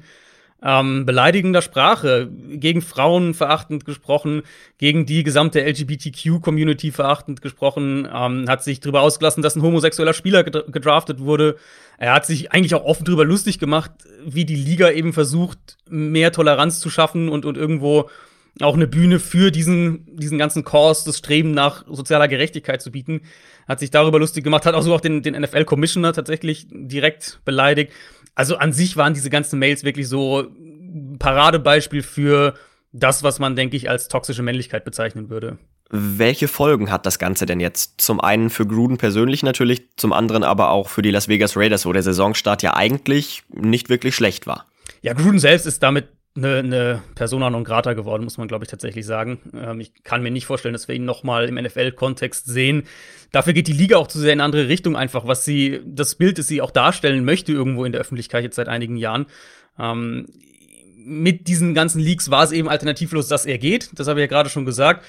ähm, 0.63 1.05
beleidigender 1.05 1.61
Sprache, 1.61 2.29
gegen 2.49 2.81
Frauen 2.81 3.33
verachtend 3.33 3.85
gesprochen, 3.85 4.41
gegen 4.77 5.05
die 5.05 5.23
gesamte 5.23 5.61
LGBTQ-Community 5.61 6.91
verachtend 6.91 7.41
gesprochen, 7.41 8.07
ähm, 8.11 8.49
hat 8.49 8.63
sich 8.63 8.79
darüber 8.79 9.01
ausgelassen, 9.01 9.43
dass 9.43 9.55
ein 9.55 9.61
homosexueller 9.61 10.13
Spieler 10.13 10.43
gedraftet 10.43 11.19
wurde. 11.19 11.57
Er 11.99 12.13
hat 12.13 12.25
sich 12.25 12.51
eigentlich 12.51 12.73
auch 12.73 12.85
offen 12.85 13.05
darüber 13.05 13.25
lustig 13.25 13.59
gemacht, 13.59 13.91
wie 14.25 14.45
die 14.45 14.55
Liga 14.55 14.89
eben 14.89 15.13
versucht, 15.13 15.77
mehr 15.89 16.31
Toleranz 16.31 16.79
zu 16.79 16.89
schaffen 16.89 17.29
und, 17.29 17.45
und 17.45 17.57
irgendwo 17.57 18.09
auch 18.61 18.73
eine 18.73 18.87
Bühne 18.87 19.19
für 19.19 19.51
diesen, 19.51 20.05
diesen 20.15 20.37
ganzen 20.37 20.63
Kurs, 20.63 21.03
das 21.03 21.17
Streben 21.19 21.51
nach 21.51 21.85
sozialer 21.87 22.27
Gerechtigkeit 22.27 22.81
zu 22.81 22.91
bieten. 22.91 23.21
Hat 23.67 23.79
sich 23.79 23.91
darüber 23.91 24.19
lustig 24.19 24.43
gemacht, 24.43 24.65
hat 24.65 24.73
auch 24.73 24.81
so 24.81 24.95
auch 24.95 25.01
den, 25.01 25.21
den 25.21 25.39
NFL-Commissioner 25.39 26.13
tatsächlich 26.13 26.67
direkt 26.71 27.39
beleidigt. 27.45 27.91
Also 28.37 28.57
an 28.57 28.71
sich 28.71 28.95
waren 28.95 29.15
diese 29.15 29.31
ganzen 29.31 29.57
Mails 29.57 29.83
wirklich 29.83 30.07
so 30.07 30.45
Paradebeispiel 31.17 32.03
für 32.03 32.53
das, 32.91 33.23
was 33.23 33.39
man, 33.39 33.55
denke 33.55 33.75
ich, 33.75 33.89
als 33.89 34.09
toxische 34.09 34.43
Männlichkeit 34.43 34.85
bezeichnen 34.85 35.31
würde. 35.31 35.57
Welche 35.89 36.47
Folgen 36.47 36.91
hat 36.91 37.07
das 37.07 37.17
Ganze 37.17 37.47
denn 37.47 37.59
jetzt? 37.59 37.99
Zum 37.99 38.21
einen 38.21 38.51
für 38.51 38.67
Gruden 38.67 38.99
persönlich 38.99 39.41
natürlich, 39.41 39.87
zum 39.95 40.13
anderen 40.13 40.43
aber 40.43 40.69
auch 40.69 40.87
für 40.87 41.01
die 41.01 41.09
Las 41.09 41.27
Vegas 41.27 41.57
Raiders, 41.57 41.87
wo 41.87 41.93
der 41.93 42.03
Saisonstart 42.03 42.61
ja 42.61 42.75
eigentlich 42.75 43.41
nicht 43.49 43.89
wirklich 43.89 44.13
schlecht 44.13 44.45
war. 44.45 44.67
Ja, 45.01 45.13
Gruden 45.13 45.39
selbst 45.39 45.65
ist 45.65 45.81
damit 45.81 46.07
eine, 46.37 46.57
eine 46.57 47.03
Persona 47.15 47.49
non 47.49 47.63
grata 47.63 47.93
geworden, 47.93 48.23
muss 48.23 48.37
man, 48.37 48.47
glaube 48.47 48.63
ich, 48.63 48.69
tatsächlich 48.69 49.05
sagen. 49.05 49.39
Ähm, 49.53 49.79
ich 49.79 49.91
kann 50.03 50.23
mir 50.23 50.31
nicht 50.31 50.45
vorstellen, 50.45 50.73
dass 50.73 50.87
wir 50.87 50.95
ihn 50.95 51.05
noch 51.05 51.23
mal 51.23 51.49
im 51.49 51.55
NFL-Kontext 51.55 52.45
sehen. 52.45 52.83
Dafür 53.31 53.53
geht 53.53 53.67
die 53.67 53.73
Liga 53.73 53.97
auch 53.97 54.07
zu 54.07 54.19
sehr 54.19 54.33
in 54.33 54.39
eine 54.39 54.45
andere 54.45 54.67
Richtung 54.67 54.95
einfach, 54.95 55.27
was 55.27 55.43
sie, 55.43 55.81
das 55.85 56.15
Bild, 56.15 56.37
das 56.37 56.47
sie 56.47 56.61
auch 56.61 56.71
darstellen 56.71 57.25
möchte 57.25 57.51
irgendwo 57.51 57.83
in 57.83 57.91
der 57.91 58.01
Öffentlichkeit 58.01 58.43
jetzt 58.43 58.55
seit 58.55 58.69
einigen 58.69 58.95
Jahren. 58.95 59.25
Ähm, 59.77 60.27
mit 60.95 61.47
diesen 61.47 61.73
ganzen 61.73 61.99
Leaks 61.99 62.29
war 62.31 62.43
es 62.43 62.51
eben 62.51 62.69
alternativlos, 62.69 63.27
dass 63.27 63.45
er 63.45 63.57
geht. 63.57 63.91
Das 63.95 64.07
habe 64.07 64.19
ich 64.19 64.23
ja 64.23 64.27
gerade 64.27 64.49
schon 64.49 64.65
gesagt 64.65 65.05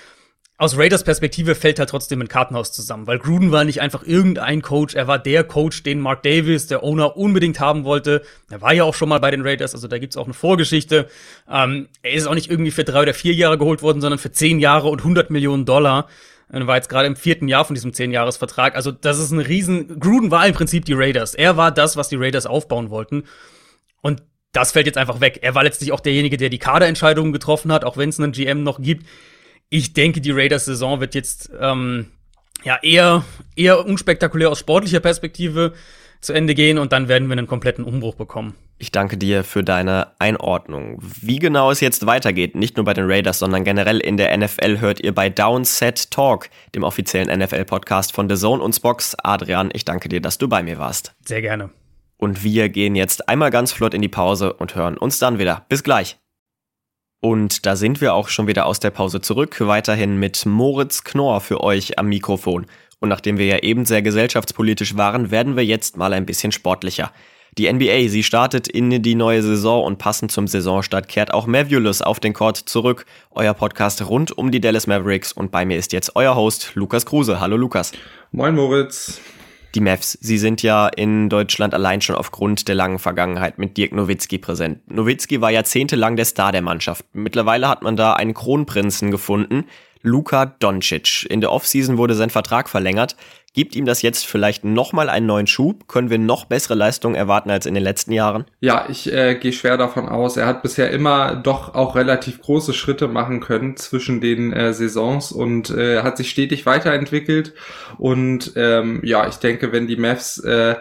aus 0.60 0.76
Raiders 0.76 1.04
Perspektive 1.04 1.54
fällt 1.54 1.78
halt 1.78 1.88
trotzdem 1.88 2.20
ein 2.20 2.26
Kartenhaus 2.26 2.72
zusammen, 2.72 3.06
weil 3.06 3.20
Gruden 3.20 3.52
war 3.52 3.64
nicht 3.64 3.80
einfach 3.80 4.02
irgendein 4.02 4.60
Coach, 4.60 4.96
er 4.96 5.06
war 5.06 5.20
der 5.20 5.44
Coach, 5.44 5.84
den 5.84 6.00
Mark 6.00 6.24
Davis, 6.24 6.66
der 6.66 6.82
Owner, 6.82 7.16
unbedingt 7.16 7.60
haben 7.60 7.84
wollte. 7.84 8.22
Er 8.50 8.60
war 8.60 8.74
ja 8.74 8.82
auch 8.82 8.94
schon 8.94 9.08
mal 9.08 9.20
bei 9.20 9.30
den 9.30 9.42
Raiders, 9.42 9.74
also 9.74 9.86
da 9.86 9.98
gibt's 9.98 10.16
auch 10.16 10.24
eine 10.24 10.34
Vorgeschichte. 10.34 11.08
Ähm, 11.48 11.88
er 12.02 12.12
ist 12.12 12.26
auch 12.26 12.34
nicht 12.34 12.50
irgendwie 12.50 12.72
für 12.72 12.82
drei 12.82 13.02
oder 13.02 13.14
vier 13.14 13.34
Jahre 13.34 13.56
geholt 13.56 13.82
worden, 13.82 14.00
sondern 14.00 14.18
für 14.18 14.32
zehn 14.32 14.58
Jahre 14.58 14.88
und 14.88 14.98
100 14.98 15.30
Millionen 15.30 15.64
Dollar. 15.64 16.08
Er 16.50 16.66
war 16.66 16.74
jetzt 16.74 16.88
gerade 16.88 17.06
im 17.06 17.14
vierten 17.14 17.46
Jahr 17.46 17.64
von 17.64 17.74
diesem 17.74 17.92
zehn 17.92 18.10
Jahresvertrag. 18.10 18.74
Also 18.74 18.90
das 18.90 19.20
ist 19.20 19.30
ein 19.30 19.38
riesen. 19.38 20.00
Gruden 20.00 20.32
war 20.32 20.44
im 20.46 20.54
Prinzip 20.54 20.86
die 20.86 20.94
Raiders. 20.94 21.34
Er 21.34 21.56
war 21.56 21.70
das, 21.70 21.96
was 21.96 22.08
die 22.08 22.16
Raiders 22.16 22.46
aufbauen 22.46 22.90
wollten. 22.90 23.24
Und 24.00 24.22
das 24.52 24.72
fällt 24.72 24.86
jetzt 24.86 24.98
einfach 24.98 25.20
weg. 25.20 25.40
Er 25.42 25.54
war 25.54 25.62
letztlich 25.62 25.92
auch 25.92 26.00
derjenige, 26.00 26.38
der 26.38 26.48
die 26.48 26.58
Kaderentscheidungen 26.58 27.32
getroffen 27.32 27.70
hat, 27.70 27.84
auch 27.84 27.98
wenn 27.98 28.08
es 28.08 28.18
einen 28.18 28.32
GM 28.32 28.64
noch 28.64 28.80
gibt 28.80 29.04
ich 29.70 29.92
denke, 29.92 30.20
die 30.20 30.30
Raiders-Saison 30.30 31.00
wird 31.00 31.14
jetzt 31.14 31.50
ähm, 31.60 32.06
ja 32.64 32.78
eher, 32.82 33.24
eher 33.56 33.84
unspektakulär 33.86 34.50
aus 34.50 34.58
sportlicher 34.60 35.00
Perspektive 35.00 35.74
zu 36.20 36.32
Ende 36.32 36.54
gehen 36.54 36.78
und 36.78 36.92
dann 36.92 37.08
werden 37.08 37.28
wir 37.28 37.32
einen 37.32 37.46
kompletten 37.46 37.84
Umbruch 37.84 38.14
bekommen. 38.14 38.54
Ich 38.80 38.92
danke 38.92 39.16
dir 39.16 39.42
für 39.44 39.64
deine 39.64 40.12
Einordnung. 40.18 40.98
Wie 41.00 41.38
genau 41.38 41.70
es 41.70 41.80
jetzt 41.80 42.06
weitergeht, 42.06 42.54
nicht 42.54 42.76
nur 42.76 42.84
bei 42.84 42.94
den 42.94 43.10
Raiders, 43.10 43.40
sondern 43.40 43.64
generell 43.64 43.98
in 43.98 44.16
der 44.16 44.36
NFL, 44.36 44.78
hört 44.80 45.00
ihr 45.00 45.12
bei 45.12 45.30
Downset 45.30 46.10
Talk, 46.10 46.48
dem 46.74 46.84
offiziellen 46.84 47.36
NFL-Podcast 47.40 48.12
von 48.12 48.28
The 48.28 48.36
Zone 48.36 48.62
und 48.62 48.74
Spox. 48.74 49.16
Adrian, 49.22 49.70
ich 49.72 49.84
danke 49.84 50.08
dir, 50.08 50.20
dass 50.20 50.38
du 50.38 50.48
bei 50.48 50.62
mir 50.62 50.78
warst. 50.78 51.14
Sehr 51.24 51.42
gerne. 51.42 51.70
Und 52.16 52.42
wir 52.44 52.68
gehen 52.68 52.94
jetzt 52.94 53.28
einmal 53.28 53.50
ganz 53.50 53.72
flott 53.72 53.94
in 53.94 54.02
die 54.02 54.08
Pause 54.08 54.52
und 54.52 54.74
hören 54.74 54.96
uns 54.96 55.18
dann 55.18 55.38
wieder. 55.38 55.66
Bis 55.68 55.82
gleich. 55.82 56.18
Und 57.20 57.66
da 57.66 57.74
sind 57.74 58.00
wir 58.00 58.14
auch 58.14 58.28
schon 58.28 58.46
wieder 58.46 58.66
aus 58.66 58.78
der 58.78 58.90
Pause 58.90 59.20
zurück, 59.20 59.56
weiterhin 59.60 60.18
mit 60.18 60.46
Moritz 60.46 61.02
Knorr 61.02 61.40
für 61.40 61.60
euch 61.62 61.98
am 61.98 62.08
Mikrofon. 62.08 62.66
Und 63.00 63.08
nachdem 63.08 63.38
wir 63.38 63.46
ja 63.46 63.58
eben 63.58 63.84
sehr 63.84 64.02
gesellschaftspolitisch 64.02 64.96
waren, 64.96 65.30
werden 65.30 65.56
wir 65.56 65.64
jetzt 65.64 65.96
mal 65.96 66.12
ein 66.12 66.26
bisschen 66.26 66.52
sportlicher. 66.52 67.12
Die 67.56 67.72
NBA, 67.72 68.08
sie 68.08 68.22
startet 68.22 68.68
in 68.68 69.02
die 69.02 69.16
neue 69.16 69.42
Saison 69.42 69.82
und 69.82 69.98
passend 69.98 70.30
zum 70.30 70.46
Saisonstart 70.46 71.08
kehrt 71.08 71.34
auch 71.34 71.46
Mavulus 71.46 72.02
auf 72.02 72.20
den 72.20 72.34
Court 72.34 72.56
zurück. 72.56 73.04
Euer 73.32 73.54
Podcast 73.54 74.06
rund 74.08 74.36
um 74.36 74.52
die 74.52 74.60
Dallas 74.60 74.86
Mavericks 74.86 75.32
und 75.32 75.50
bei 75.50 75.64
mir 75.64 75.76
ist 75.76 75.92
jetzt 75.92 76.14
euer 76.14 76.36
Host 76.36 76.72
Lukas 76.74 77.04
Kruse. 77.04 77.40
Hallo 77.40 77.56
Lukas. 77.56 77.92
Moin 78.30 78.54
Moritz. 78.54 79.20
Die 79.74 79.80
Mavs, 79.80 80.16
sie 80.20 80.38
sind 80.38 80.62
ja 80.62 80.88
in 80.88 81.28
Deutschland 81.28 81.74
allein 81.74 82.00
schon 82.00 82.16
aufgrund 82.16 82.68
der 82.68 82.74
langen 82.74 82.98
Vergangenheit 82.98 83.58
mit 83.58 83.76
Dirk 83.76 83.92
Nowitzki 83.92 84.38
präsent. 84.38 84.80
Nowitzki 84.90 85.40
war 85.40 85.50
jahrzehntelang 85.50 86.16
der 86.16 86.24
Star 86.24 86.52
der 86.52 86.62
Mannschaft. 86.62 87.04
Mittlerweile 87.12 87.68
hat 87.68 87.82
man 87.82 87.96
da 87.96 88.14
einen 88.14 88.32
Kronprinzen 88.32 89.10
gefunden, 89.10 89.66
Luka 90.02 90.46
Doncic. 90.46 91.26
In 91.28 91.40
der 91.40 91.52
Offseason 91.52 91.98
wurde 91.98 92.14
sein 92.14 92.30
Vertrag 92.30 92.68
verlängert. 92.68 93.16
Gibt 93.58 93.74
ihm 93.74 93.86
das 93.86 94.02
jetzt 94.02 94.24
vielleicht 94.24 94.64
nochmal 94.64 95.08
einen 95.08 95.26
neuen 95.26 95.48
Schub? 95.48 95.88
Können 95.88 96.10
wir 96.10 96.18
noch 96.18 96.44
bessere 96.44 96.76
Leistungen 96.76 97.16
erwarten 97.16 97.50
als 97.50 97.66
in 97.66 97.74
den 97.74 97.82
letzten 97.82 98.12
Jahren? 98.12 98.44
Ja, 98.60 98.86
ich 98.88 99.12
äh, 99.12 99.34
gehe 99.34 99.52
schwer 99.52 99.76
davon 99.76 100.08
aus. 100.08 100.36
Er 100.36 100.46
hat 100.46 100.62
bisher 100.62 100.92
immer 100.92 101.34
doch 101.34 101.74
auch 101.74 101.96
relativ 101.96 102.40
große 102.40 102.72
Schritte 102.72 103.08
machen 103.08 103.40
können 103.40 103.76
zwischen 103.76 104.20
den 104.20 104.52
äh, 104.52 104.72
Saisons 104.72 105.32
und 105.32 105.70
äh, 105.70 106.04
hat 106.04 106.18
sich 106.18 106.30
stetig 106.30 106.66
weiterentwickelt. 106.66 107.52
Und 107.98 108.52
ähm, 108.54 109.00
ja, 109.02 109.26
ich 109.26 109.38
denke, 109.38 109.72
wenn 109.72 109.88
die 109.88 109.96
Mavs 109.96 110.38
äh, 110.38 110.76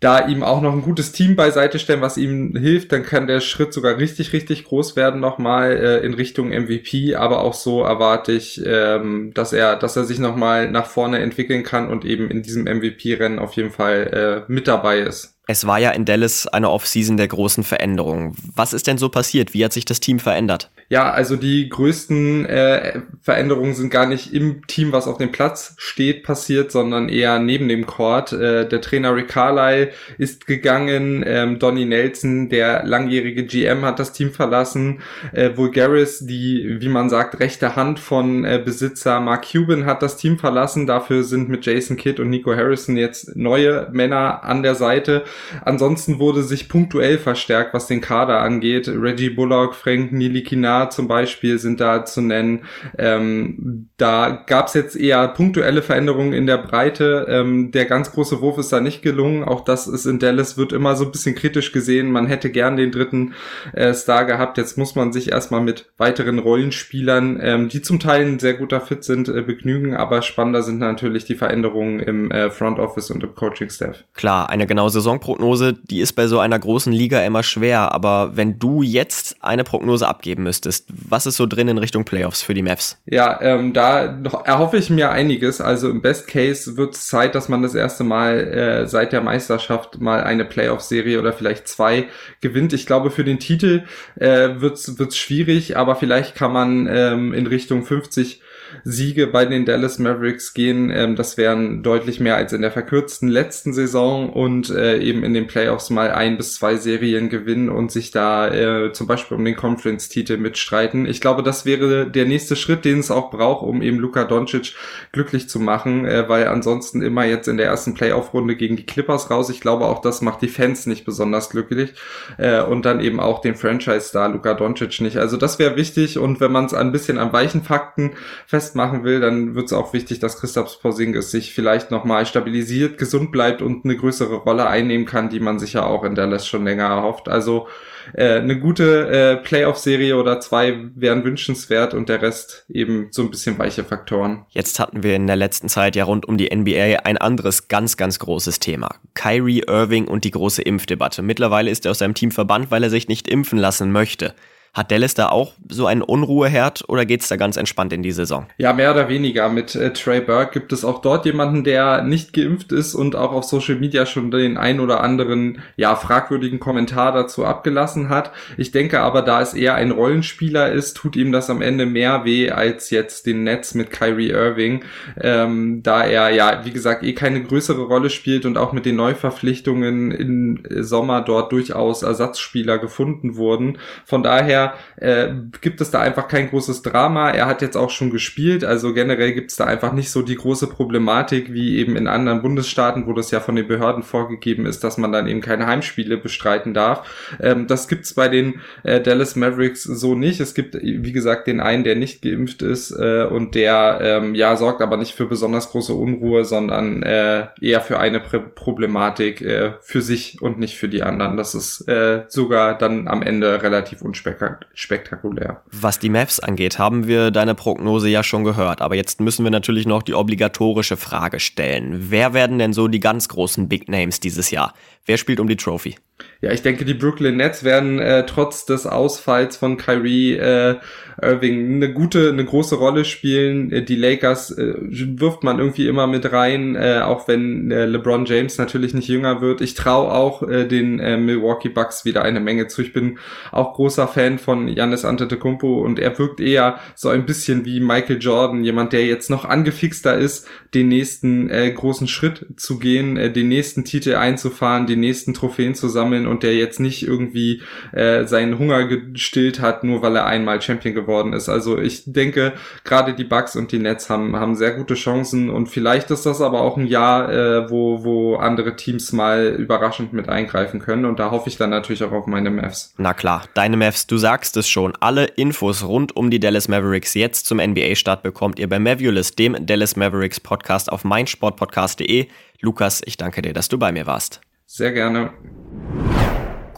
da 0.00 0.28
ihm 0.28 0.42
auch 0.44 0.60
noch 0.60 0.72
ein 0.72 0.82
gutes 0.82 1.10
Team 1.12 1.34
beiseite 1.34 1.78
stellen, 1.78 2.00
was 2.00 2.16
ihm 2.16 2.54
hilft, 2.56 2.92
dann 2.92 3.02
kann 3.02 3.26
der 3.26 3.40
Schritt 3.40 3.72
sogar 3.72 3.98
richtig, 3.98 4.32
richtig 4.32 4.64
groß 4.64 4.94
werden 4.94 5.20
nochmal 5.20 5.72
äh, 5.72 6.06
in 6.06 6.14
Richtung 6.14 6.50
MVP. 6.50 7.16
Aber 7.16 7.40
auch 7.40 7.54
so 7.54 7.82
erwarte 7.82 8.32
ich, 8.32 8.62
ähm, 8.64 9.32
dass 9.34 9.52
er, 9.52 9.76
dass 9.76 9.96
er 9.96 10.04
sich 10.04 10.20
nochmal 10.20 10.70
nach 10.70 10.86
vorne 10.86 11.18
entwickeln 11.18 11.64
kann 11.64 11.88
und 11.88 12.04
eben 12.04 12.30
in 12.30 12.42
diesem 12.42 12.64
MVP-Rennen 12.64 13.40
auf 13.40 13.54
jeden 13.54 13.70
Fall 13.70 14.44
äh, 14.48 14.52
mit 14.52 14.68
dabei 14.68 15.00
ist. 15.00 15.37
Es 15.50 15.66
war 15.66 15.78
ja 15.78 15.92
in 15.92 16.04
Dallas 16.04 16.46
eine 16.46 16.68
Offseason 16.68 17.16
der 17.16 17.26
großen 17.26 17.64
Veränderungen. 17.64 18.36
Was 18.54 18.74
ist 18.74 18.86
denn 18.86 18.98
so 18.98 19.08
passiert? 19.08 19.54
Wie 19.54 19.64
hat 19.64 19.72
sich 19.72 19.86
das 19.86 19.98
Team 19.98 20.18
verändert? 20.18 20.70
Ja, 20.90 21.10
also 21.10 21.36
die 21.36 21.68
größten 21.68 22.46
äh, 22.46 23.00
Veränderungen 23.22 23.74
sind 23.74 23.90
gar 23.90 24.06
nicht 24.06 24.32
im 24.32 24.66
Team, 24.66 24.92
was 24.92 25.06
auf 25.06 25.18
dem 25.18 25.32
Platz 25.32 25.74
steht, 25.76 26.22
passiert, 26.22 26.70
sondern 26.72 27.10
eher 27.10 27.38
neben 27.38 27.68
dem 27.68 27.86
Court. 27.86 28.32
Äh, 28.32 28.68
der 28.68 28.80
Trainer 28.82 29.14
Rick 29.14 29.28
Carlisle 29.28 29.90
ist 30.18 30.46
gegangen, 30.46 31.24
ähm, 31.26 31.58
Donny 31.58 31.84
Nelson, 31.86 32.50
der 32.50 32.84
langjährige 32.84 33.44
GM, 33.44 33.86
hat 33.86 33.98
das 33.98 34.12
Team 34.12 34.32
verlassen. 34.32 35.00
Äh, 35.32 35.56
Vulgaris, 35.56 36.20
die, 36.20 36.76
wie 36.80 36.88
man 36.88 37.10
sagt, 37.10 37.40
rechte 37.40 37.74
Hand 37.74 38.00
von 38.00 38.44
äh, 38.46 38.60
Besitzer 38.62 39.20
Mark 39.20 39.46
Cuban, 39.50 39.84
hat 39.84 40.02
das 40.02 40.16
Team 40.16 40.38
verlassen. 40.38 40.86
Dafür 40.86 41.22
sind 41.22 41.50
mit 41.50 41.66
Jason 41.66 41.98
Kidd 41.98 42.20
und 42.20 42.30
Nico 42.30 42.54
Harrison 42.54 42.96
jetzt 42.96 43.36
neue 43.36 43.88
Männer 43.92 44.42
an 44.42 44.62
der 44.62 44.74
Seite. 44.74 45.24
Ansonsten 45.64 46.18
wurde 46.18 46.42
sich 46.42 46.68
punktuell 46.68 47.18
verstärkt, 47.18 47.74
was 47.74 47.86
den 47.86 48.00
Kader 48.00 48.40
angeht. 48.40 48.88
Reggie 48.88 49.30
Bullock, 49.30 49.74
Frank 49.74 50.12
Nilikina 50.12 50.90
zum 50.90 51.08
Beispiel 51.08 51.58
sind 51.58 51.80
da 51.80 52.04
zu 52.04 52.20
nennen. 52.20 52.64
Ähm, 52.96 53.88
da 53.96 54.44
gab 54.46 54.68
es 54.68 54.74
jetzt 54.74 54.96
eher 54.96 55.26
punktuelle 55.28 55.82
Veränderungen 55.82 56.32
in 56.32 56.46
der 56.46 56.58
Breite. 56.58 57.26
Ähm, 57.28 57.70
der 57.70 57.84
ganz 57.86 58.12
große 58.12 58.40
Wurf 58.40 58.58
ist 58.58 58.72
da 58.72 58.80
nicht 58.80 59.02
gelungen. 59.02 59.44
Auch 59.44 59.62
das 59.62 59.86
ist 59.86 60.06
in 60.06 60.18
Dallas, 60.18 60.56
wird 60.56 60.72
immer 60.72 60.96
so 60.96 61.04
ein 61.04 61.12
bisschen 61.12 61.34
kritisch 61.34 61.72
gesehen. 61.72 62.10
Man 62.10 62.26
hätte 62.26 62.50
gern 62.50 62.76
den 62.76 62.92
dritten 62.92 63.34
äh, 63.72 63.94
Star 63.94 64.24
gehabt. 64.24 64.58
Jetzt 64.58 64.78
muss 64.78 64.94
man 64.94 65.12
sich 65.12 65.32
erstmal 65.32 65.60
mit 65.60 65.90
weiteren 65.96 66.38
Rollenspielern, 66.38 67.38
ähm, 67.42 67.68
die 67.68 67.82
zum 67.82 68.00
Teil 68.00 68.26
ein 68.26 68.38
sehr 68.38 68.54
guter 68.54 68.80
Fit 68.80 69.04
sind, 69.04 69.28
äh, 69.28 69.42
begnügen. 69.42 69.96
Aber 69.96 70.22
spannender 70.22 70.62
sind 70.62 70.78
natürlich 70.78 71.24
die 71.24 71.34
Veränderungen 71.34 72.00
im 72.00 72.30
äh, 72.30 72.50
Front 72.50 72.78
Office 72.78 73.10
und 73.10 73.22
im 73.22 73.34
Coaching 73.34 73.70
Staff. 73.70 74.04
Klar, 74.14 74.50
eine 74.50 74.66
genaue 74.66 74.90
Saison 74.90 75.20
Saisonprognose, 75.28 75.74
die 75.74 76.00
ist 76.00 76.12
bei 76.14 76.26
so 76.26 76.38
einer 76.38 76.58
großen 76.58 76.92
Liga 76.92 77.20
immer 77.22 77.42
schwer, 77.42 77.92
aber 77.92 78.32
wenn 78.34 78.58
du 78.58 78.82
jetzt 78.82 79.36
eine 79.40 79.64
Prognose 79.64 80.08
abgeben 80.08 80.42
müsstest, 80.42 80.88
was 80.88 81.26
ist 81.26 81.36
so 81.36 81.46
drin 81.46 81.68
in 81.68 81.78
Richtung 81.78 82.04
Playoffs 82.04 82.42
für 82.42 82.54
die 82.54 82.62
Mavs? 82.62 82.98
Ja, 83.06 83.40
ähm, 83.42 83.72
da 83.72 84.18
erhoffe 84.44 84.78
ich 84.78 84.90
mir 84.90 85.10
einiges. 85.10 85.60
Also 85.60 85.90
im 85.90 86.00
Best 86.00 86.28
Case 86.28 86.76
wird 86.76 86.94
es 86.94 87.06
Zeit, 87.06 87.34
dass 87.34 87.48
man 87.48 87.62
das 87.62 87.74
erste 87.74 88.04
Mal 88.04 88.38
äh, 88.38 88.86
seit 88.86 89.12
der 89.12 89.20
Meisterschaft 89.20 90.00
mal 90.00 90.22
eine 90.22 90.44
Playoff-Serie 90.44 91.18
oder 91.18 91.32
vielleicht 91.32 91.68
zwei 91.68 92.08
gewinnt. 92.40 92.72
Ich 92.72 92.86
glaube, 92.86 93.10
für 93.10 93.24
den 93.24 93.38
Titel 93.38 93.84
äh, 94.16 94.60
wird 94.60 94.78
es 94.78 95.16
schwierig, 95.16 95.76
aber 95.76 95.96
vielleicht 95.96 96.34
kann 96.34 96.52
man 96.52 96.88
ähm, 96.90 97.34
in 97.34 97.46
Richtung 97.46 97.84
50 97.84 98.40
Siege 98.84 99.26
bei 99.26 99.44
den 99.44 99.64
Dallas 99.64 99.98
Mavericks 99.98 100.54
gehen. 100.54 100.90
Ähm, 100.90 101.16
das 101.16 101.36
wären 101.36 101.82
deutlich 101.82 102.20
mehr 102.20 102.36
als 102.36 102.52
in 102.52 102.62
der 102.62 102.70
verkürzten 102.70 103.28
letzten 103.28 103.72
Saison 103.72 104.30
und 104.32 104.70
äh, 104.70 104.98
eben 104.98 105.24
in 105.24 105.34
den 105.34 105.46
Playoffs 105.46 105.90
mal 105.90 106.10
ein 106.10 106.36
bis 106.36 106.54
zwei 106.54 106.76
Serien 106.76 107.28
gewinnen 107.28 107.68
und 107.68 107.90
sich 107.90 108.10
da 108.10 108.48
äh, 108.48 108.92
zum 108.92 109.06
Beispiel 109.06 109.36
um 109.36 109.44
den 109.44 109.56
Conference-Titel 109.56 110.36
mitstreiten. 110.36 111.06
Ich 111.06 111.20
glaube, 111.20 111.42
das 111.42 111.64
wäre 111.64 112.10
der 112.10 112.26
nächste 112.26 112.56
Schritt, 112.56 112.84
den 112.84 113.00
es 113.00 113.10
auch 113.10 113.30
braucht, 113.30 113.62
um 113.62 113.82
eben 113.82 113.98
Luka 113.98 114.24
Doncic 114.24 114.74
glücklich 115.12 115.48
zu 115.48 115.60
machen, 115.60 116.04
äh, 116.04 116.28
weil 116.28 116.48
ansonsten 116.48 117.02
immer 117.02 117.24
jetzt 117.24 117.48
in 117.48 117.56
der 117.56 117.66
ersten 117.66 117.94
Playoff-Runde 117.94 118.56
gegen 118.56 118.76
die 118.76 118.86
Clippers 118.86 119.30
raus. 119.30 119.50
Ich 119.50 119.60
glaube, 119.60 119.86
auch 119.86 120.00
das 120.00 120.22
macht 120.22 120.42
die 120.42 120.48
Fans 120.48 120.86
nicht 120.86 121.04
besonders 121.04 121.50
glücklich 121.50 121.94
äh, 122.36 122.62
und 122.62 122.84
dann 122.84 123.00
eben 123.00 123.20
auch 123.20 123.40
den 123.40 123.54
Franchise-Star 123.54 124.28
Luka 124.30 124.54
Doncic 124.54 125.00
nicht. 125.00 125.16
Also 125.16 125.36
das 125.36 125.58
wäre 125.58 125.76
wichtig 125.76 126.18
und 126.18 126.40
wenn 126.40 126.52
man 126.52 126.66
es 126.66 126.74
ein 126.74 126.92
bisschen 126.92 127.18
an 127.18 127.32
weichen 127.32 127.62
Fakten 127.62 128.12
festmachen 128.58 129.04
will, 129.04 129.20
dann 129.20 129.54
wird 129.54 129.66
es 129.66 129.72
auch 129.72 129.92
wichtig, 129.92 130.18
dass 130.18 130.40
Christoph 130.40 130.80
Porzingis 130.82 131.30
sich 131.30 131.54
vielleicht 131.54 131.92
nochmal 131.92 132.26
stabilisiert, 132.26 132.98
gesund 132.98 133.30
bleibt 133.30 133.62
und 133.62 133.84
eine 133.84 133.96
größere 133.96 134.34
Rolle 134.34 134.66
einnehmen 134.66 135.06
kann, 135.06 135.28
die 135.28 135.38
man 135.38 135.60
sich 135.60 135.74
ja 135.74 135.86
auch 135.86 136.02
in 136.02 136.16
Dallas 136.16 136.44
schon 136.44 136.64
länger 136.64 136.86
erhofft. 136.86 137.28
Also 137.28 137.68
äh, 138.14 138.40
eine 138.40 138.58
gute 138.58 139.08
äh, 139.08 139.36
Playoff-Serie 139.36 140.16
oder 140.16 140.40
zwei 140.40 140.90
wären 140.96 141.22
wünschenswert 141.22 141.94
und 141.94 142.08
der 142.08 142.20
Rest 142.20 142.64
eben 142.68 143.08
so 143.12 143.22
ein 143.22 143.30
bisschen 143.30 143.56
weiche 143.60 143.84
Faktoren. 143.84 144.44
Jetzt 144.48 144.80
hatten 144.80 145.04
wir 145.04 145.14
in 145.14 145.28
der 145.28 145.36
letzten 145.36 145.68
Zeit 145.68 145.94
ja 145.94 146.02
rund 146.02 146.26
um 146.26 146.36
die 146.36 146.52
NBA 146.52 147.04
ein 147.04 147.16
anderes 147.16 147.68
ganz, 147.68 147.96
ganz 147.96 148.18
großes 148.18 148.58
Thema. 148.58 148.88
Kyrie 149.14 149.62
Irving 149.68 150.08
und 150.08 150.24
die 150.24 150.32
große 150.32 150.62
Impfdebatte. 150.62 151.22
Mittlerweile 151.22 151.70
ist 151.70 151.84
er 151.84 151.92
aus 151.92 151.98
seinem 151.98 152.14
Team 152.14 152.32
verbannt, 152.32 152.72
weil 152.72 152.82
er 152.82 152.90
sich 152.90 153.06
nicht 153.06 153.28
impfen 153.28 153.58
lassen 153.58 153.92
möchte. 153.92 154.34
Hat 154.74 154.90
Dallas 154.90 155.14
da 155.14 155.28
auch 155.28 155.54
so 155.68 155.86
einen 155.86 156.02
Unruheherd 156.02 156.84
oder 156.88 157.06
geht's 157.06 157.28
da 157.28 157.36
ganz 157.36 157.56
entspannt 157.56 157.92
in 157.92 158.02
die 158.02 158.12
Saison? 158.12 158.46
Ja, 158.58 158.72
mehr 158.72 158.92
oder 158.92 159.08
weniger. 159.08 159.48
Mit 159.48 159.74
äh, 159.74 159.92
Trey 159.92 160.20
Burke 160.20 160.60
gibt 160.60 160.72
es 160.72 160.84
auch 160.84 161.00
dort 161.00 161.24
jemanden, 161.24 161.64
der 161.64 162.02
nicht 162.02 162.32
geimpft 162.32 162.72
ist 162.72 162.94
und 162.94 163.16
auch 163.16 163.32
auf 163.32 163.44
Social 163.44 163.76
Media 163.76 164.06
schon 164.06 164.30
den 164.30 164.56
ein 164.56 164.80
oder 164.80 165.00
anderen, 165.00 165.62
ja, 165.76 165.96
fragwürdigen 165.96 166.60
Kommentar 166.60 167.12
dazu 167.12 167.44
abgelassen 167.44 168.08
hat. 168.08 168.32
Ich 168.56 168.70
denke 168.70 169.00
aber, 169.00 169.22
da 169.22 169.40
es 169.40 169.54
eher 169.54 169.74
ein 169.74 169.90
Rollenspieler 169.90 170.70
ist, 170.70 170.96
tut 170.96 171.16
ihm 171.16 171.32
das 171.32 171.50
am 171.50 171.62
Ende 171.62 171.86
mehr 171.86 172.24
weh 172.24 172.50
als 172.50 172.90
jetzt 172.90 173.26
den 173.26 173.44
Netz 173.44 173.74
mit 173.74 173.90
Kyrie 173.90 174.30
Irving, 174.30 174.84
ähm, 175.20 175.82
da 175.82 176.04
er 176.04 176.30
ja, 176.30 176.64
wie 176.64 176.72
gesagt, 176.72 177.02
eh 177.02 177.14
keine 177.14 177.42
größere 177.42 177.82
Rolle 177.82 178.10
spielt 178.10 178.44
und 178.44 178.58
auch 178.58 178.72
mit 178.72 178.86
den 178.86 178.96
Neuverpflichtungen 178.96 180.10
im 180.10 180.62
Sommer 180.68 181.22
dort 181.22 181.52
durchaus 181.52 182.02
Ersatzspieler 182.02 182.78
gefunden 182.78 183.36
wurden. 183.36 183.78
Von 184.04 184.22
daher 184.22 184.57
äh, 184.96 185.28
gibt 185.60 185.80
es 185.80 185.90
da 185.90 186.00
einfach 186.00 186.28
kein 186.28 186.48
großes 186.50 186.82
Drama. 186.82 187.30
Er 187.30 187.46
hat 187.46 187.62
jetzt 187.62 187.76
auch 187.76 187.90
schon 187.90 188.10
gespielt, 188.10 188.64
also 188.64 188.94
generell 188.94 189.32
gibt 189.32 189.50
es 189.50 189.56
da 189.56 189.64
einfach 189.64 189.92
nicht 189.92 190.10
so 190.10 190.22
die 190.22 190.36
große 190.36 190.66
Problematik 190.68 191.52
wie 191.52 191.78
eben 191.78 191.96
in 191.96 192.06
anderen 192.06 192.42
Bundesstaaten, 192.42 193.06
wo 193.06 193.12
das 193.12 193.30
ja 193.30 193.40
von 193.40 193.56
den 193.56 193.68
Behörden 193.68 194.02
vorgegeben 194.02 194.66
ist, 194.66 194.84
dass 194.84 194.98
man 194.98 195.12
dann 195.12 195.26
eben 195.26 195.40
keine 195.40 195.66
Heimspiele 195.66 196.16
bestreiten 196.16 196.74
darf. 196.74 197.08
Ähm, 197.40 197.66
das 197.66 197.88
gibt's 197.88 198.14
bei 198.14 198.28
den 198.28 198.60
äh, 198.82 199.00
Dallas 199.00 199.36
Mavericks 199.36 199.84
so 199.84 200.14
nicht. 200.14 200.40
Es 200.40 200.54
gibt, 200.54 200.74
wie 200.74 201.12
gesagt, 201.12 201.46
den 201.46 201.60
einen, 201.60 201.84
der 201.84 201.96
nicht 201.96 202.22
geimpft 202.22 202.62
ist 202.62 202.90
äh, 202.90 203.24
und 203.24 203.54
der 203.54 203.98
ähm, 204.02 204.34
ja 204.34 204.56
sorgt 204.56 204.82
aber 204.82 204.96
nicht 204.96 205.14
für 205.14 205.26
besonders 205.26 205.70
große 205.70 205.94
Unruhe, 205.94 206.44
sondern 206.44 207.02
äh, 207.02 207.46
eher 207.60 207.80
für 207.80 207.98
eine 207.98 208.20
Pr 208.20 208.38
Problematik 208.38 209.40
äh, 209.40 209.72
für 209.80 210.00
sich 210.00 210.40
und 210.40 210.58
nicht 210.58 210.76
für 210.76 210.88
die 210.88 211.02
anderen. 211.02 211.36
Das 211.36 211.54
ist 211.54 211.88
äh, 211.88 212.24
sogar 212.28 212.76
dann 212.76 213.08
am 213.08 213.22
Ende 213.22 213.62
relativ 213.62 214.02
unspektakulär 214.02 214.47
spektakulär. 214.74 215.62
Was 215.70 215.98
die 215.98 216.08
Mavs 216.08 216.40
angeht, 216.40 216.78
haben 216.78 217.06
wir 217.06 217.30
deine 217.30 217.54
Prognose 217.54 218.08
ja 218.08 218.22
schon 218.22 218.44
gehört. 218.44 218.80
Aber 218.80 218.94
jetzt 218.94 219.20
müssen 219.20 219.44
wir 219.44 219.50
natürlich 219.50 219.86
noch 219.86 220.02
die 220.02 220.14
obligatorische 220.14 220.96
Frage 220.96 221.40
stellen. 221.40 222.10
Wer 222.10 222.34
werden 222.34 222.58
denn 222.58 222.72
so 222.72 222.88
die 222.88 223.00
ganz 223.00 223.28
großen 223.28 223.68
Big 223.68 223.88
Names 223.88 224.20
dieses 224.20 224.50
Jahr? 224.50 224.74
Wer 225.08 225.16
spielt 225.16 225.40
um 225.40 225.48
die 225.48 225.56
Trophy? 225.56 225.96
Ja, 226.40 226.52
ich 226.52 226.62
denke, 226.62 226.84
die 226.84 226.94
Brooklyn 226.94 227.36
Nets 227.36 227.64
werden 227.64 227.98
äh, 227.98 228.26
trotz 228.26 228.66
des 228.66 228.86
Ausfalls 228.86 229.56
von 229.56 229.76
Kyrie 229.76 230.34
äh, 230.34 230.76
Irving 231.20 231.76
eine 231.76 231.92
gute, 231.92 232.28
eine 232.28 232.44
große 232.44 232.76
Rolle 232.76 233.04
spielen. 233.04 233.72
Äh, 233.72 233.82
die 233.82 233.96
Lakers 233.96 234.50
äh, 234.52 234.74
wirft 234.78 235.42
man 235.42 235.58
irgendwie 235.58 235.88
immer 235.88 236.06
mit 236.06 236.30
rein, 236.32 236.76
äh, 236.76 237.00
auch 237.02 237.26
wenn 237.26 237.70
äh, 237.70 237.86
LeBron 237.86 238.24
James 238.26 238.58
natürlich 238.58 238.94
nicht 238.94 239.08
jünger 239.08 239.40
wird. 239.40 239.60
Ich 239.60 239.74
traue 239.74 240.12
auch 240.12 240.42
äh, 240.42 240.66
den 240.66 241.00
äh, 241.00 241.16
Milwaukee 241.16 241.70
Bucks 241.70 242.04
wieder 242.04 242.22
eine 242.22 242.40
Menge 242.40 242.68
zu. 242.68 242.82
Ich 242.82 242.92
bin 242.92 243.18
auch 243.50 243.74
großer 243.74 244.06
Fan 244.06 244.38
von 244.38 244.66
Giannis 244.66 245.04
Antetokounmpo 245.04 245.80
und 245.80 245.98
er 245.98 246.16
wirkt 246.18 246.40
eher 246.40 246.78
so 246.94 247.08
ein 247.08 247.26
bisschen 247.26 247.64
wie 247.64 247.80
Michael 247.80 248.18
Jordan, 248.20 248.62
jemand, 248.62 248.92
der 248.92 249.06
jetzt 249.06 249.30
noch 249.30 249.44
angefixter 249.44 250.16
ist, 250.16 250.46
den 250.74 250.88
nächsten 250.88 251.50
äh, 251.50 251.70
großen 251.72 252.06
Schritt 252.06 252.46
zu 252.56 252.78
gehen, 252.78 253.16
äh, 253.16 253.32
den 253.32 253.48
nächsten 253.48 253.84
Titel 253.84 254.14
einzufahren, 254.14 254.86
den 254.86 254.97
nächsten 255.00 255.34
Trophäen 255.34 255.74
zusammen 255.74 256.08
sammeln 256.08 256.26
und 256.26 256.42
der 256.42 256.54
jetzt 256.54 256.80
nicht 256.80 257.02
irgendwie 257.02 257.62
äh, 257.92 258.24
seinen 258.24 258.58
Hunger 258.58 258.86
gestillt 258.86 259.60
hat, 259.60 259.84
nur 259.84 260.02
weil 260.02 260.16
er 260.16 260.26
einmal 260.26 260.62
Champion 260.62 260.94
geworden 260.94 261.32
ist. 261.32 261.48
Also 261.48 261.78
ich 261.78 262.04
denke, 262.06 262.52
gerade 262.84 263.14
die 263.14 263.24
Bucks 263.24 263.56
und 263.56 263.72
die 263.72 263.78
Nets 263.78 264.08
haben, 264.10 264.36
haben 264.36 264.54
sehr 264.54 264.72
gute 264.72 264.94
Chancen 264.94 265.50
und 265.50 265.68
vielleicht 265.68 266.10
ist 266.10 266.26
das 266.26 266.40
aber 266.40 266.60
auch 266.60 266.76
ein 266.76 266.86
Jahr, 266.86 267.32
äh, 267.32 267.70
wo, 267.70 268.04
wo 268.04 268.36
andere 268.36 268.76
Teams 268.76 269.12
mal 269.12 269.56
überraschend 269.58 270.12
mit 270.12 270.28
eingreifen 270.28 270.80
können 270.80 271.04
und 271.04 271.18
da 271.18 271.30
hoffe 271.30 271.48
ich 271.48 271.56
dann 271.56 271.70
natürlich 271.70 272.04
auch 272.04 272.12
auf 272.12 272.26
meine 272.26 272.50
Mavs. 272.50 272.94
Na 272.96 273.14
klar, 273.14 273.44
deine 273.54 273.76
Mavs, 273.76 274.06
du 274.06 274.16
sagst 274.16 274.56
es 274.56 274.68
schon. 274.68 274.94
Alle 275.00 275.24
Infos 275.24 275.84
rund 275.84 276.16
um 276.16 276.30
die 276.30 276.40
Dallas 276.40 276.68
Mavericks 276.68 277.14
jetzt 277.14 277.46
zum 277.46 277.58
NBA-Start 277.58 278.22
bekommt 278.22 278.58
ihr 278.58 278.68
bei 278.68 278.78
Mavulus, 278.78 279.32
dem 279.32 279.66
Dallas 279.66 279.96
Mavericks 279.96 280.40
Podcast 280.40 280.90
auf 280.92 281.04
meinsportpodcast.de. 281.04 282.28
Lukas, 282.60 283.02
ich 283.04 283.16
danke 283.16 283.42
dir, 283.42 283.52
dass 283.52 283.68
du 283.68 283.78
bei 283.78 283.92
mir 283.92 284.06
warst. 284.06 284.40
Sehr 284.70 284.92
gerne 284.92 285.32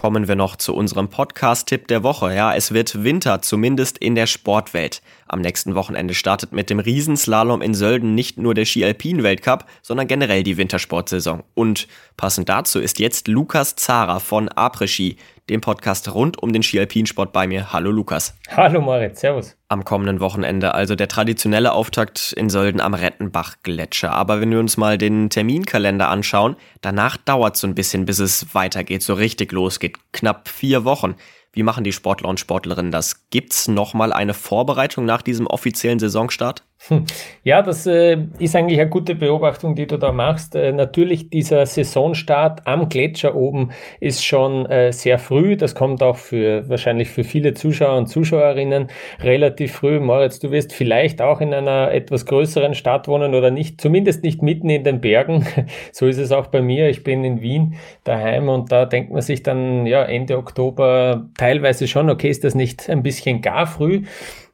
kommen 0.00 0.28
wir 0.28 0.34
noch 0.34 0.56
zu 0.56 0.74
unserem 0.74 1.08
Podcast-Tipp 1.08 1.86
der 1.88 2.02
Woche. 2.02 2.34
Ja, 2.34 2.54
es 2.54 2.72
wird 2.72 3.04
Winter, 3.04 3.42
zumindest 3.42 3.98
in 3.98 4.14
der 4.14 4.26
Sportwelt. 4.26 5.02
Am 5.32 5.42
nächsten 5.42 5.76
Wochenende 5.76 6.12
startet 6.14 6.50
mit 6.50 6.70
dem 6.70 6.80
Riesenslalom 6.80 7.62
in 7.62 7.72
Sölden 7.72 8.16
nicht 8.16 8.36
nur 8.36 8.52
der 8.52 8.64
Ski-Alpin-Weltcup, 8.64 9.64
sondern 9.80 10.08
generell 10.08 10.42
die 10.42 10.56
Wintersportsaison. 10.56 11.44
Und 11.54 11.86
passend 12.16 12.48
dazu 12.48 12.80
ist 12.80 12.98
jetzt 12.98 13.28
Lukas 13.28 13.76
Zara 13.76 14.18
von 14.18 14.48
Après-Ski, 14.48 15.18
dem 15.48 15.60
Podcast 15.60 16.12
rund 16.12 16.42
um 16.42 16.52
den 16.52 16.64
Ski-Alpin-Sport 16.64 17.32
bei 17.32 17.46
mir. 17.46 17.72
Hallo 17.72 17.92
Lukas. 17.92 18.34
Hallo 18.48 18.80
Moritz, 18.80 19.20
servus. 19.20 19.56
Am 19.68 19.84
kommenden 19.84 20.18
Wochenende 20.18 20.74
also 20.74 20.96
der 20.96 21.06
traditionelle 21.06 21.74
Auftakt 21.74 22.32
in 22.32 22.50
Sölden 22.50 22.80
am 22.80 22.94
Rettenbach-Gletscher. 22.94 24.10
Aber 24.10 24.40
wenn 24.40 24.50
wir 24.50 24.58
uns 24.58 24.76
mal 24.78 24.98
den 24.98 25.30
Terminkalender 25.30 26.08
anschauen, 26.08 26.56
danach 26.80 27.16
dauert 27.16 27.54
es 27.54 27.60
so 27.60 27.68
ein 27.68 27.76
bisschen, 27.76 28.04
bis 28.04 28.18
es 28.18 28.52
weitergeht, 28.52 29.04
so 29.04 29.14
richtig 29.14 29.52
losgeht. 29.52 29.96
Knapp 30.12 30.48
vier 30.48 30.84
Wochen. 30.84 31.14
Wie 31.52 31.62
machen 31.64 31.82
die 31.82 31.92
Sportler 31.92 32.28
und 32.28 32.38
Sportlerinnen 32.38 32.92
das? 32.92 33.28
Gibt's 33.30 33.66
noch 33.66 33.92
mal 33.92 34.12
eine 34.12 34.34
Vorbereitung 34.34 35.04
nach 35.04 35.22
diesem 35.22 35.46
offiziellen 35.46 35.98
Saisonstart? 35.98 36.64
Hm. 36.88 37.04
Ja, 37.44 37.60
das 37.60 37.86
äh, 37.86 38.16
ist 38.38 38.56
eigentlich 38.56 38.80
eine 38.80 38.88
gute 38.88 39.14
Beobachtung, 39.14 39.74
die 39.74 39.86
du 39.86 39.98
da 39.98 40.12
machst. 40.12 40.54
Äh, 40.54 40.72
natürlich, 40.72 41.28
dieser 41.28 41.66
Saisonstart 41.66 42.66
am 42.66 42.88
Gletscher 42.88 43.34
oben 43.34 43.72
ist 44.00 44.24
schon 44.24 44.64
äh, 44.64 44.90
sehr 44.90 45.18
früh. 45.18 45.58
Das 45.58 45.74
kommt 45.74 46.02
auch 46.02 46.16
für 46.16 46.66
wahrscheinlich 46.70 47.10
für 47.10 47.22
viele 47.22 47.52
Zuschauer 47.52 47.98
und 47.98 48.06
Zuschauerinnen 48.06 48.88
relativ 49.20 49.72
früh. 49.72 50.00
Moritz, 50.00 50.38
du 50.38 50.50
wirst 50.52 50.72
vielleicht 50.72 51.20
auch 51.20 51.42
in 51.42 51.52
einer 51.52 51.92
etwas 51.92 52.24
größeren 52.24 52.74
Stadt 52.74 53.08
wohnen 53.08 53.34
oder 53.34 53.50
nicht, 53.50 53.78
zumindest 53.78 54.24
nicht 54.24 54.40
mitten 54.40 54.70
in 54.70 54.82
den 54.82 55.02
Bergen. 55.02 55.46
so 55.92 56.06
ist 56.06 56.18
es 56.18 56.32
auch 56.32 56.46
bei 56.46 56.62
mir. 56.62 56.88
Ich 56.88 57.04
bin 57.04 57.24
in 57.24 57.42
Wien 57.42 57.74
daheim 58.04 58.48
und 58.48 58.72
da 58.72 58.86
denkt 58.86 59.12
man 59.12 59.20
sich 59.20 59.42
dann 59.42 59.84
ja 59.84 60.02
Ende 60.02 60.38
Oktober 60.38 61.28
teilweise 61.36 61.86
schon, 61.86 62.08
okay, 62.08 62.30
ist 62.30 62.42
das 62.42 62.54
nicht 62.54 62.88
ein 62.88 63.02
bisschen 63.02 63.42
gar 63.42 63.66
früh? 63.66 64.04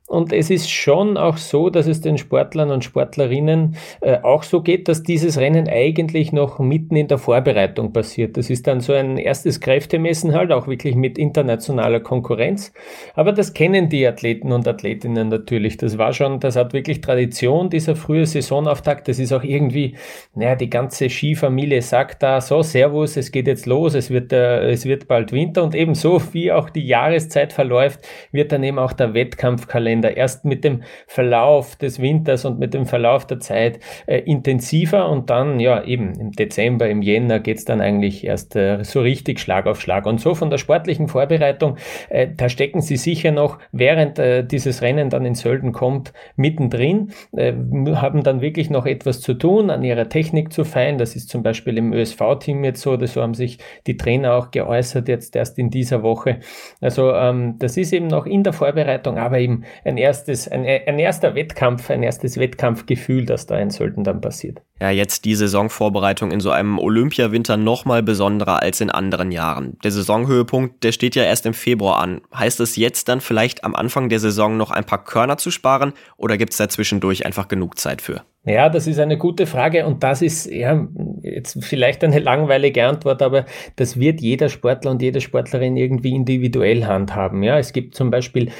Und 0.08 0.32
es 0.32 0.50
ist 0.50 0.70
schon 0.70 1.16
auch 1.16 1.36
so, 1.36 1.68
dass 1.68 1.88
es 1.88 2.00
den 2.00 2.16
Sportlern 2.16 2.70
und 2.70 2.84
Sportlerinnen 2.84 3.76
äh, 4.00 4.18
auch 4.22 4.44
so 4.44 4.62
geht, 4.62 4.86
dass 4.86 5.02
dieses 5.02 5.36
Rennen 5.36 5.68
eigentlich 5.68 6.32
noch 6.32 6.60
mitten 6.60 6.94
in 6.94 7.08
der 7.08 7.18
Vorbereitung 7.18 7.92
passiert. 7.92 8.36
Das 8.36 8.48
ist 8.48 8.68
dann 8.68 8.80
so 8.80 8.92
ein 8.92 9.18
erstes 9.18 9.60
Kräftemessen 9.60 10.32
halt, 10.32 10.52
auch 10.52 10.68
wirklich 10.68 10.94
mit 10.94 11.18
internationaler 11.18 11.98
Konkurrenz. 11.98 12.72
Aber 13.14 13.32
das 13.32 13.52
kennen 13.52 13.88
die 13.88 14.06
Athleten 14.06 14.52
und 14.52 14.68
Athletinnen 14.68 15.28
natürlich. 15.28 15.76
Das 15.76 15.98
war 15.98 16.12
schon, 16.12 16.38
das 16.38 16.54
hat 16.54 16.72
wirklich 16.72 17.00
Tradition, 17.00 17.68
dieser 17.68 17.96
frühe 17.96 18.26
Saisonauftakt. 18.26 19.08
Das 19.08 19.18
ist 19.18 19.32
auch 19.32 19.42
irgendwie, 19.42 19.96
naja, 20.36 20.54
die 20.54 20.70
ganze 20.70 21.10
Skifamilie 21.10 21.82
sagt 21.82 22.22
da, 22.22 22.40
so, 22.40 22.62
Servus, 22.62 23.16
es 23.16 23.32
geht 23.32 23.48
jetzt 23.48 23.66
los, 23.66 23.94
es 23.94 24.10
wird, 24.10 24.32
äh, 24.32 24.70
es 24.70 24.84
wird 24.84 25.08
bald 25.08 25.32
Winter 25.32 25.64
und 25.64 25.74
ebenso 25.74 26.22
wie 26.32 26.52
auch 26.52 26.70
die 26.70 26.86
Jahreszeit 26.86 27.52
verläuft, 27.52 28.06
wird 28.30 28.52
dann 28.52 28.62
eben 28.62 28.78
auch 28.78 28.92
der 28.92 29.12
Wettkampfkalender 29.12 29.95
Länder 29.96 30.16
erst 30.16 30.44
mit 30.44 30.64
dem 30.64 30.82
Verlauf 31.06 31.76
des 31.76 32.00
Winters 32.00 32.44
und 32.44 32.58
mit 32.58 32.74
dem 32.74 32.86
Verlauf 32.86 33.26
der 33.26 33.40
Zeit 33.40 33.80
äh, 34.06 34.18
intensiver 34.18 35.08
und 35.08 35.30
dann, 35.30 35.58
ja, 35.58 35.82
eben 35.84 36.14
im 36.18 36.32
Dezember, 36.32 36.88
im 36.88 37.02
Jänner 37.02 37.40
geht 37.40 37.58
es 37.58 37.64
dann 37.64 37.80
eigentlich 37.80 38.24
erst 38.24 38.56
äh, 38.56 38.84
so 38.84 39.00
richtig 39.00 39.40
Schlag 39.40 39.66
auf 39.66 39.80
Schlag. 39.80 40.06
Und 40.06 40.20
so 40.20 40.34
von 40.34 40.50
der 40.50 40.58
sportlichen 40.58 41.08
Vorbereitung, 41.08 41.76
äh, 42.10 42.28
da 42.36 42.48
stecken 42.48 42.82
sie 42.82 42.96
sicher 42.96 43.32
noch, 43.32 43.58
während 43.72 44.18
äh, 44.18 44.44
dieses 44.44 44.82
Rennen 44.82 45.08
dann 45.08 45.24
in 45.24 45.34
Sölden 45.34 45.72
kommt, 45.72 46.12
mittendrin, 46.36 47.12
äh, 47.34 47.52
haben 47.94 48.22
dann 48.22 48.40
wirklich 48.40 48.70
noch 48.70 48.86
etwas 48.86 49.20
zu 49.20 49.34
tun, 49.34 49.70
an 49.70 49.82
ihrer 49.82 50.08
Technik 50.08 50.52
zu 50.52 50.64
feilen. 50.64 50.98
Das 50.98 51.16
ist 51.16 51.30
zum 51.30 51.42
Beispiel 51.42 51.78
im 51.78 51.92
ÖSV-Team 51.92 52.64
jetzt 52.64 52.82
so, 52.82 52.98
so 53.06 53.22
haben 53.22 53.34
sich 53.34 53.58
die 53.86 53.96
Trainer 53.96 54.34
auch 54.34 54.50
geäußert, 54.50 55.08
jetzt 55.08 55.34
erst 55.36 55.58
in 55.58 55.70
dieser 55.70 56.02
Woche. 56.02 56.40
Also 56.80 57.12
ähm, 57.12 57.56
das 57.58 57.76
ist 57.76 57.92
eben 57.92 58.08
noch 58.08 58.26
in 58.26 58.42
der 58.42 58.52
Vorbereitung, 58.52 59.18
aber 59.18 59.38
eben 59.38 59.64
ein 59.86 59.96
erstes, 59.96 60.48
ein, 60.48 60.64
ein 60.64 60.98
erster 60.98 61.34
Wettkampf, 61.34 61.90
ein 61.90 62.02
erstes 62.02 62.38
Wettkampfgefühl, 62.38 63.24
das 63.24 63.46
da 63.46 63.58
in 63.58 63.70
Sölden 63.70 64.04
dann 64.04 64.20
passiert. 64.20 64.60
Ja, 64.80 64.90
jetzt 64.90 65.24
die 65.24 65.34
Saisonvorbereitung 65.34 66.32
in 66.32 66.40
so 66.40 66.50
einem 66.50 66.78
Olympiawinter 66.78 67.56
noch 67.56 67.84
mal 67.84 68.02
besonderer 68.02 68.62
als 68.62 68.80
in 68.80 68.90
anderen 68.90 69.30
Jahren. 69.30 69.78
Der 69.84 69.92
Saisonhöhepunkt, 69.92 70.82
der 70.84 70.92
steht 70.92 71.14
ja 71.14 71.22
erst 71.22 71.46
im 71.46 71.54
Februar 71.54 72.00
an. 72.00 72.20
Heißt 72.34 72.60
es 72.60 72.76
jetzt 72.76 73.08
dann 73.08 73.20
vielleicht 73.20 73.64
am 73.64 73.74
Anfang 73.74 74.08
der 74.08 74.18
Saison 74.18 74.56
noch 74.56 74.70
ein 74.70 74.84
paar 74.84 75.04
Körner 75.04 75.38
zu 75.38 75.50
sparen 75.50 75.92
oder 76.16 76.36
gibt 76.36 76.52
es 76.52 76.58
da 76.58 76.68
zwischendurch 76.68 77.24
einfach 77.24 77.48
genug 77.48 77.78
Zeit 77.78 78.02
für? 78.02 78.22
Ja, 78.44 78.68
das 78.68 78.86
ist 78.86 79.00
eine 79.00 79.18
gute 79.18 79.46
Frage 79.46 79.86
und 79.86 80.04
das 80.04 80.22
ist 80.22 80.46
ja 80.46 80.86
jetzt 81.34 81.62
vielleicht 81.64 82.02
eine 82.04 82.18
langweilige 82.18 82.84
Antwort, 82.84 83.22
aber 83.22 83.46
das 83.76 83.98
wird 83.98 84.20
jeder 84.20 84.48
Sportler 84.48 84.92
und 84.92 85.02
jede 85.02 85.20
Sportlerin 85.20 85.76
irgendwie 85.76 86.14
individuell 86.14 86.84
handhaben. 86.84 87.42
Ja, 87.42 87.58
es 87.58 87.72
gibt 87.72 87.94
zum 87.94 88.10
Beispiel, 88.10 88.50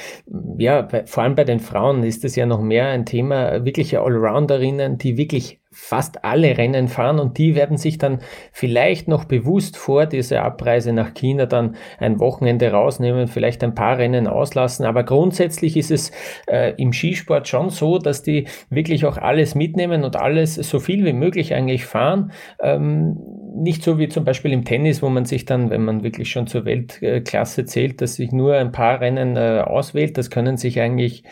ja, 0.59 0.89
vor 1.07 1.23
allem 1.23 1.35
bei 1.35 1.45
den 1.45 1.61
Frauen 1.61 2.03
ist 2.03 2.25
das 2.25 2.37
ja 2.37 2.47
noch 2.47 2.61
mehr 2.61 2.89
ein 2.89 3.07
Thema, 3.07 3.65
wirkliche 3.65 4.01
Allrounderinnen, 4.01 4.99
die 4.99 5.17
wirklich 5.17 5.61
fast 5.79 6.25
alle 6.25 6.57
Rennen 6.57 6.89
fahren 6.89 7.21
und 7.21 7.37
die 7.37 7.55
werden 7.55 7.77
sich 7.77 7.99
dann 7.99 8.21
vielleicht 8.51 9.09
noch 9.09 9.27
bewusst 9.27 9.77
vor 9.77 10.07
dieser 10.07 10.43
Abreise 10.43 10.95
nach 10.95 11.13
China 11.13 11.45
dann 11.45 11.77
ein 11.99 12.19
Wochenende 12.19 12.73
rausnehmen, 12.73 13.29
vielleicht 13.29 13.63
ein 13.63 13.75
paar 13.75 13.99
Rennen 13.99 14.27
auslassen. 14.27 14.87
Aber 14.87 15.05
grundsätzlich 15.05 15.77
ist 15.77 15.91
es 15.91 16.13
äh, 16.47 16.73
im 16.79 16.95
Skisport 16.95 17.47
schon 17.47 17.69
so, 17.69 17.99
dass 17.99 18.23
die 18.23 18.49
wirklich 18.71 19.05
auch 19.05 19.19
alles 19.19 19.55
mitnehmen 19.55 20.03
und 20.03 20.17
alles 20.17 20.55
so 20.55 20.81
viel 20.81 21.05
wie 21.05 21.13
möglich 21.13 21.55
eigentlich 21.55 21.85
fahren. 21.85 22.33
Ähm, 22.59 23.19
nicht 23.57 23.83
so 23.83 23.99
wie 23.99 24.09
zum 24.09 24.25
Beispiel 24.25 24.53
im 24.53 24.65
Tennis, 24.65 25.03
wo 25.03 25.09
man 25.09 25.25
sich 25.25 25.45
dann, 25.45 25.71
wenn 25.71 25.85
man 25.85 26.03
wirklich 26.03 26.31
schon 26.31 26.47
zur 26.47 26.65
Weltklasse 26.65 27.65
zählt, 27.65 28.01
dass 28.01 28.17
sich 28.17 28.33
nur 28.33 28.55
ein 28.55 28.73
paar 28.73 29.01
Rennen 29.01 29.37
äh, 29.37 29.63
auswählt. 29.65 30.19
Das 30.19 30.31
können 30.31 30.57
sich 30.57 30.81
eigentlich 30.81 31.25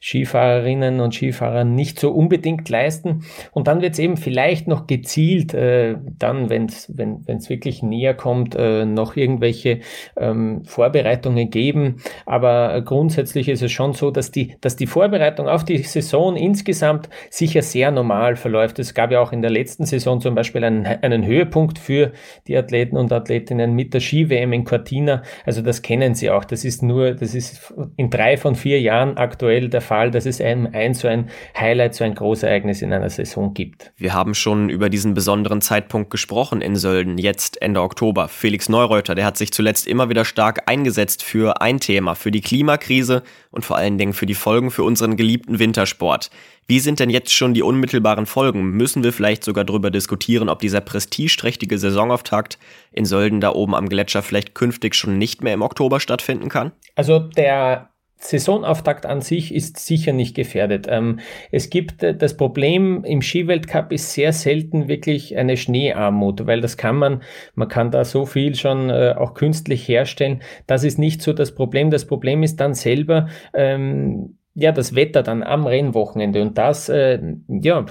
Skifahrerinnen 0.00 1.00
und 1.00 1.14
Skifahrer 1.14 1.64
nicht 1.64 1.98
so 1.98 2.10
unbedingt 2.10 2.68
leisten. 2.68 3.24
Und 3.52 3.66
dann 3.66 3.80
wird 3.80 3.94
es 3.94 3.98
eben 3.98 4.16
vielleicht 4.16 4.68
noch 4.68 4.86
gezielt, 4.86 5.54
äh, 5.54 5.96
dann, 6.18 6.50
wenn's, 6.50 6.92
wenn 6.94 7.22
es 7.26 7.48
wirklich 7.48 7.82
näher 7.82 8.14
kommt, 8.14 8.54
äh, 8.54 8.84
noch 8.84 9.16
irgendwelche 9.16 9.80
ähm, 10.16 10.64
Vorbereitungen 10.64 11.50
geben. 11.50 11.96
Aber 12.26 12.80
grundsätzlich 12.82 13.48
ist 13.48 13.62
es 13.62 13.72
schon 13.72 13.94
so, 13.94 14.10
dass 14.10 14.30
die, 14.30 14.56
dass 14.60 14.76
die 14.76 14.86
Vorbereitung 14.86 15.48
auf 15.48 15.64
die 15.64 15.78
Saison 15.78 16.36
insgesamt 16.36 17.08
sicher 17.30 17.62
sehr 17.62 17.90
normal 17.90 18.36
verläuft. 18.36 18.78
Es 18.78 18.94
gab 18.94 19.10
ja 19.10 19.20
auch 19.20 19.32
in 19.32 19.42
der 19.42 19.50
letzten 19.50 19.86
Saison 19.86 20.20
zum 20.20 20.34
Beispiel 20.34 20.64
einen, 20.64 20.86
einen 20.86 21.24
Höhepunkt 21.24 21.69
Höhepunkt 21.70 21.78
für 21.78 22.12
die 22.46 22.56
Athleten 22.56 22.96
und 22.96 23.12
Athletinnen 23.12 23.74
mit 23.74 23.94
der 23.94 24.00
Ski-WM 24.00 24.52
in 24.52 24.64
Cortina. 24.64 25.22
Also 25.44 25.62
das 25.62 25.82
kennen 25.82 26.14
sie 26.14 26.30
auch. 26.30 26.44
Das 26.44 26.64
ist 26.64 26.82
nur, 26.82 27.12
das 27.12 27.34
ist 27.34 27.72
in 27.96 28.10
drei 28.10 28.36
von 28.36 28.54
vier 28.54 28.80
Jahren 28.80 29.16
aktuell 29.16 29.68
der 29.68 29.80
Fall, 29.80 30.10
dass 30.10 30.26
es 30.26 30.40
einem 30.40 30.68
ein 30.72 30.94
so 30.94 31.08
ein 31.08 31.28
Highlight, 31.58 31.94
so 31.94 32.04
ein 32.04 32.14
Großereignis 32.14 32.82
in 32.82 32.92
einer 32.92 33.10
Saison 33.10 33.54
gibt. 33.54 33.92
Wir 33.96 34.14
haben 34.14 34.34
schon 34.34 34.68
über 34.68 34.88
diesen 34.88 35.14
besonderen 35.14 35.60
Zeitpunkt 35.60 36.10
gesprochen 36.10 36.60
in 36.60 36.76
Sölden, 36.76 37.18
jetzt 37.18 37.60
Ende 37.62 37.80
Oktober. 37.80 38.28
Felix 38.28 38.68
Neureuter, 38.68 39.14
der 39.14 39.24
hat 39.24 39.36
sich 39.36 39.52
zuletzt 39.52 39.86
immer 39.86 40.08
wieder 40.08 40.24
stark 40.24 40.62
eingesetzt 40.66 41.22
für 41.22 41.60
ein 41.60 41.80
Thema, 41.80 42.14
für 42.14 42.30
die 42.30 42.40
Klimakrise 42.40 43.22
und 43.50 43.64
vor 43.64 43.76
allen 43.76 43.98
Dingen 43.98 44.12
für 44.12 44.26
die 44.26 44.34
Folgen 44.34 44.70
für 44.70 44.84
unseren 44.84 45.16
geliebten 45.16 45.58
Wintersport. 45.58 46.30
Wie 46.70 46.78
sind 46.78 47.00
denn 47.00 47.10
jetzt 47.10 47.32
schon 47.32 47.52
die 47.52 47.64
unmittelbaren 47.64 48.26
Folgen? 48.26 48.62
Müssen 48.62 49.02
wir 49.02 49.12
vielleicht 49.12 49.42
sogar 49.42 49.64
darüber 49.64 49.90
diskutieren, 49.90 50.48
ob 50.48 50.60
dieser 50.60 50.80
prestigeträchtige 50.80 51.59
Saisonauftakt 51.68 52.58
in 52.92 53.04
Sölden 53.04 53.40
da 53.40 53.52
oben 53.52 53.74
am 53.74 53.88
Gletscher 53.88 54.22
vielleicht 54.22 54.54
künftig 54.54 54.94
schon 54.94 55.18
nicht 55.18 55.42
mehr 55.42 55.54
im 55.54 55.62
Oktober 55.62 56.00
stattfinden 56.00 56.48
kann? 56.48 56.72
Also 56.96 57.18
der 57.18 57.90
Saisonauftakt 58.20 59.06
an 59.06 59.22
sich 59.22 59.54
ist 59.54 59.78
sicher 59.78 60.12
nicht 60.12 60.36
gefährdet. 60.36 60.86
Ähm, 60.88 61.20
es 61.50 61.70
gibt 61.70 62.02
äh, 62.02 62.14
das 62.14 62.36
Problem 62.36 63.02
im 63.04 63.22
Skiweltcup 63.22 63.92
ist 63.92 64.12
sehr 64.12 64.32
selten 64.32 64.88
wirklich 64.88 65.36
eine 65.38 65.56
Schneearmut, 65.56 66.46
weil 66.46 66.60
das 66.60 66.76
kann 66.76 66.96
man, 66.96 67.22
man 67.54 67.68
kann 67.68 67.90
da 67.90 68.04
so 68.04 68.26
viel 68.26 68.54
schon 68.54 68.90
äh, 68.90 69.14
auch 69.16 69.32
künstlich 69.32 69.88
herstellen. 69.88 70.42
Das 70.66 70.84
ist 70.84 70.98
nicht 70.98 71.22
so 71.22 71.32
das 71.32 71.54
Problem. 71.54 71.90
Das 71.90 72.04
Problem 72.04 72.42
ist 72.42 72.60
dann 72.60 72.74
selber, 72.74 73.28
ähm, 73.54 74.36
ja, 74.54 74.72
das 74.72 74.94
Wetter 74.94 75.22
dann 75.22 75.42
am 75.42 75.66
Rennwochenende 75.66 76.42
und 76.42 76.58
das, 76.58 76.90
äh, 76.90 77.20
ja, 77.48 77.86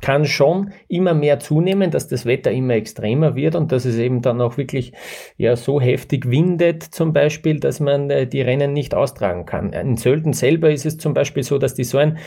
kann 0.00 0.26
schon 0.26 0.72
immer 0.88 1.14
mehr 1.14 1.38
zunehmen, 1.40 1.90
dass 1.90 2.08
das 2.08 2.26
Wetter 2.26 2.50
immer 2.50 2.74
extremer 2.74 3.34
wird 3.34 3.54
und 3.54 3.72
dass 3.72 3.84
es 3.84 3.96
eben 3.98 4.22
dann 4.22 4.40
auch 4.40 4.56
wirklich 4.56 4.92
ja 5.36 5.56
so 5.56 5.80
heftig 5.80 6.30
windet 6.30 6.82
zum 6.82 7.12
Beispiel, 7.12 7.60
dass 7.60 7.80
man 7.80 8.10
äh, 8.10 8.26
die 8.26 8.42
Rennen 8.42 8.72
nicht 8.72 8.94
austragen 8.94 9.46
kann. 9.46 9.72
In 9.72 9.96
Sölden 9.96 10.32
selber 10.32 10.70
ist 10.70 10.86
es 10.86 10.98
zum 10.98 11.14
Beispiel 11.14 11.42
so, 11.42 11.58
dass 11.58 11.74
die 11.74 11.84
so 11.84 11.98
ein 11.98 12.18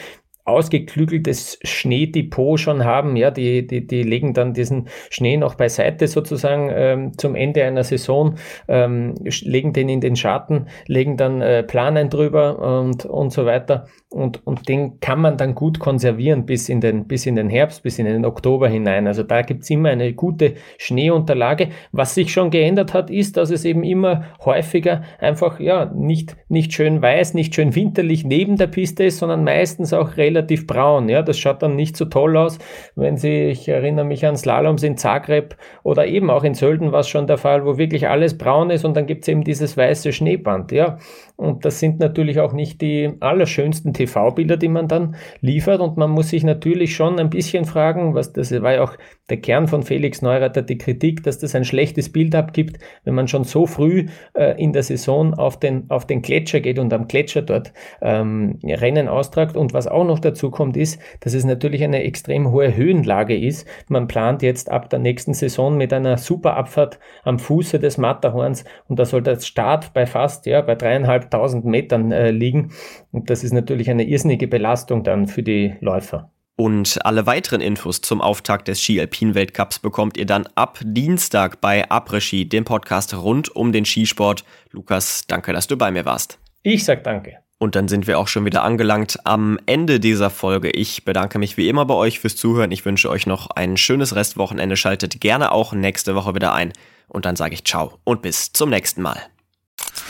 ausgeklügeltes 0.49 1.59
Schneedepot 1.63 2.59
schon 2.59 2.83
haben. 2.83 3.15
Ja, 3.15 3.31
die, 3.31 3.65
die, 3.65 3.85
die 3.85 4.03
legen 4.03 4.33
dann 4.33 4.53
diesen 4.53 4.87
Schnee 5.09 5.37
noch 5.37 5.55
beiseite 5.55 6.07
sozusagen 6.07 6.69
ähm, 6.73 7.17
zum 7.17 7.35
Ende 7.35 7.63
einer 7.63 7.83
Saison, 7.83 8.35
ähm, 8.67 9.15
legen 9.23 9.73
den 9.73 9.89
in 9.89 10.01
den 10.01 10.15
Schatten, 10.15 10.67
legen 10.87 11.17
dann 11.17 11.41
äh, 11.41 11.63
Planen 11.63 12.09
drüber 12.09 12.79
und, 12.81 13.05
und 13.05 13.31
so 13.31 13.45
weiter. 13.45 13.87
Und, 14.09 14.45
und 14.47 14.67
den 14.67 14.99
kann 14.99 15.21
man 15.21 15.37
dann 15.37 15.53
gut 15.53 15.79
konservieren 15.79 16.45
bis 16.45 16.67
in, 16.67 16.81
den, 16.81 17.05
bis 17.07 17.27
in 17.27 17.35
den 17.35 17.47
Herbst, 17.47 17.83
bis 17.83 17.99
in 17.99 18.05
den 18.05 18.25
Oktober 18.25 18.67
hinein. 18.67 19.05
Also 19.05 19.21
da 19.21 19.43
gibt's 19.43 19.69
immer 19.69 19.89
eine 19.89 20.13
gute 20.13 20.55
Schneeunterlage. 20.79 21.69
Was 21.91 22.15
sich 22.15 22.33
schon 22.33 22.49
geändert 22.49 22.93
hat, 22.95 23.11
ist, 23.11 23.37
dass 23.37 23.51
es 23.51 23.65
eben 23.65 23.83
immer 23.83 24.25
häufiger 24.43 25.03
einfach 25.19 25.59
ja 25.59 25.85
nicht, 25.93 26.35
nicht 26.47 26.73
schön 26.73 27.01
weiß, 27.01 27.35
nicht 27.35 27.53
schön 27.53 27.75
winterlich 27.75 28.25
neben 28.25 28.57
der 28.57 28.67
Piste 28.67 29.03
ist, 29.03 29.19
sondern 29.19 29.43
meistens 29.43 29.93
auch 29.93 30.17
relativ 30.17 30.38
braun. 30.67 31.09
Ja, 31.09 31.21
das 31.21 31.37
schaut 31.37 31.61
dann 31.61 31.75
nicht 31.75 31.97
so 31.97 32.05
toll 32.05 32.37
aus, 32.37 32.59
wenn 32.95 33.17
Sie, 33.17 33.45
ich 33.45 33.67
erinnere 33.67 34.05
mich 34.05 34.25
an 34.25 34.37
Slaloms 34.37 34.83
in 34.83 34.97
Zagreb 34.97 35.55
oder 35.83 36.07
eben 36.07 36.29
auch 36.29 36.43
in 36.43 36.53
Sölden 36.53 36.91
war 36.91 37.01
es 37.01 37.09
schon 37.09 37.27
der 37.27 37.37
Fall, 37.37 37.65
wo 37.65 37.77
wirklich 37.77 38.07
alles 38.07 38.37
braun 38.37 38.69
ist 38.69 38.85
und 38.85 38.95
dann 38.95 39.05
gibt's 39.05 39.27
eben 39.27 39.43
dieses 39.43 39.77
weiße 39.77 40.13
Schneeband. 40.13 40.71
Ja, 40.71 40.97
und 41.39 41.63
das 41.63 41.79
sind 41.79 41.99
natürlich 41.99 42.41
auch 42.41 42.51
nicht 42.51 42.81
die 42.81 43.13
allerschönsten 43.21 43.93
TV-Bilder, 43.93 44.57
die 44.57 44.67
man 44.67 44.89
dann 44.89 45.15
liefert. 45.39 45.79
Und 45.79 45.95
man 45.95 46.09
muss 46.09 46.31
sich 46.31 46.43
natürlich 46.43 46.93
schon 46.93 47.17
ein 47.17 47.29
bisschen 47.29 47.63
fragen, 47.63 48.13
was 48.13 48.33
das 48.33 48.51
war 48.61 48.73
ja 48.73 48.83
auch 48.83 48.97
der 49.29 49.37
Kern 49.37 49.69
von 49.69 49.83
Felix 49.83 50.21
Neureiter, 50.21 50.63
die 50.63 50.77
Kritik, 50.77 51.23
dass 51.23 51.39
das 51.39 51.55
ein 51.55 51.63
schlechtes 51.63 52.11
Bild 52.11 52.35
abgibt, 52.35 52.79
wenn 53.05 53.15
man 53.15 53.29
schon 53.29 53.45
so 53.45 53.67
früh 53.67 54.07
äh, 54.33 54.61
in 54.61 54.73
der 54.73 54.83
Saison 54.83 55.33
auf 55.33 55.57
den, 55.57 55.89
auf 55.89 56.05
den 56.05 56.21
Gletscher 56.21 56.59
geht 56.59 56.77
und 56.77 56.91
am 56.91 57.07
Gletscher 57.07 57.41
dort 57.41 57.71
ähm, 58.01 58.59
Rennen 58.61 59.07
austragt. 59.07 59.55
Und 59.55 59.73
was 59.73 59.87
auch 59.87 60.03
noch 60.03 60.19
dazu 60.29 60.51
kommt, 60.51 60.77
ist, 60.77 60.99
dass 61.19 61.33
es 61.33 61.43
natürlich 61.43 61.83
eine 61.83 62.03
extrem 62.03 62.51
hohe 62.51 62.75
Höhenlage 62.75 63.37
ist. 63.37 63.67
Man 63.87 64.07
plant 64.07 64.41
jetzt 64.41 64.71
ab 64.71 64.89
der 64.89 64.99
nächsten 64.99 65.33
Saison 65.33 65.77
mit 65.77 65.93
einer 65.93 66.17
super 66.17 66.55
Abfahrt 66.55 66.99
am 67.23 67.39
Fuße 67.39 67.79
des 67.79 67.97
Matterhorns 67.97 68.65
und 68.87 68.99
da 68.99 69.05
soll 69.05 69.21
der 69.21 69.39
Start 69.39 69.93
bei 69.93 70.05
fast, 70.05 70.45
ja, 70.45 70.61
bei 70.61 70.75
dreieinhalb 70.75 71.25
1000 71.25 71.65
Metern 71.65 72.11
äh, 72.11 72.31
liegen. 72.31 72.71
Und 73.11 73.29
das 73.29 73.43
ist 73.43 73.53
natürlich 73.53 73.89
eine 73.89 74.03
irrsinnige 74.03 74.47
Belastung 74.47 75.03
dann 75.03 75.27
für 75.27 75.43
die 75.43 75.75
Läufer. 75.79 76.31
Und 76.59 76.99
alle 77.05 77.25
weiteren 77.25 77.61
Infos 77.61 78.01
zum 78.01 78.19
Auftakt 78.19 78.67
des 78.67 78.81
Ski 78.81 78.99
Alpin 78.99 79.33
Weltcups 79.33 79.79
bekommt 79.79 80.17
ihr 80.17 80.25
dann 80.25 80.45
ab 80.55 80.79
Dienstag 80.83 81.61
bei 81.61 81.89
Après 81.89 82.19
Ski, 82.19 82.49
dem 82.49 82.65
Podcast 82.65 83.13
rund 83.13 83.55
um 83.55 83.71
den 83.71 83.85
Skisport. 83.85 84.43
Lukas, 84.71 85.25
danke, 85.25 85.53
dass 85.53 85.67
du 85.67 85.77
bei 85.77 85.89
mir 85.89 86.03
warst. 86.03 86.37
Ich 86.61 86.83
sag 86.83 87.05
danke. 87.05 87.37
Und 87.59 87.75
dann 87.75 87.87
sind 87.87 88.07
wir 88.07 88.17
auch 88.17 88.27
schon 88.27 88.45
wieder 88.45 88.63
angelangt 88.63 89.19
am 89.25 89.59
Ende 89.65 89.99
dieser 89.99 90.29
Folge. 90.29 90.71
Ich 90.71 91.05
bedanke 91.05 91.37
mich 91.37 91.57
wie 91.57 91.69
immer 91.69 91.85
bei 91.85 91.93
euch 91.93 92.19
fürs 92.19 92.35
Zuhören. 92.35 92.71
Ich 92.71 92.85
wünsche 92.85 93.09
euch 93.09 93.27
noch 93.27 93.51
ein 93.51 93.77
schönes 93.77 94.15
Restwochenende. 94.15 94.77
Schaltet 94.77 95.21
gerne 95.21 95.51
auch 95.51 95.73
nächste 95.73 96.15
Woche 96.15 96.33
wieder 96.33 96.53
ein. 96.53 96.73
Und 97.07 97.25
dann 97.25 97.35
sage 97.35 97.53
ich 97.53 97.65
ciao 97.65 97.99
und 98.05 98.21
bis 98.21 98.53
zum 98.53 98.69
nächsten 98.69 99.01
Mal 99.01 99.21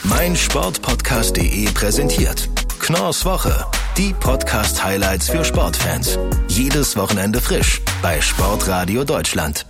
mein 0.04 0.34
Sportpodcast.de 0.34 1.66
präsentiert 1.72 2.48
Knorrs 2.78 3.24
Woche. 3.24 3.66
Die 3.98 4.14
Podcast-Highlights 4.14 5.28
für 5.28 5.44
Sportfans. 5.44 6.18
Jedes 6.48 6.96
Wochenende 6.96 7.40
frisch 7.40 7.82
bei 8.02 8.20
Sportradio 8.20 9.04
Deutschland. 9.04 9.66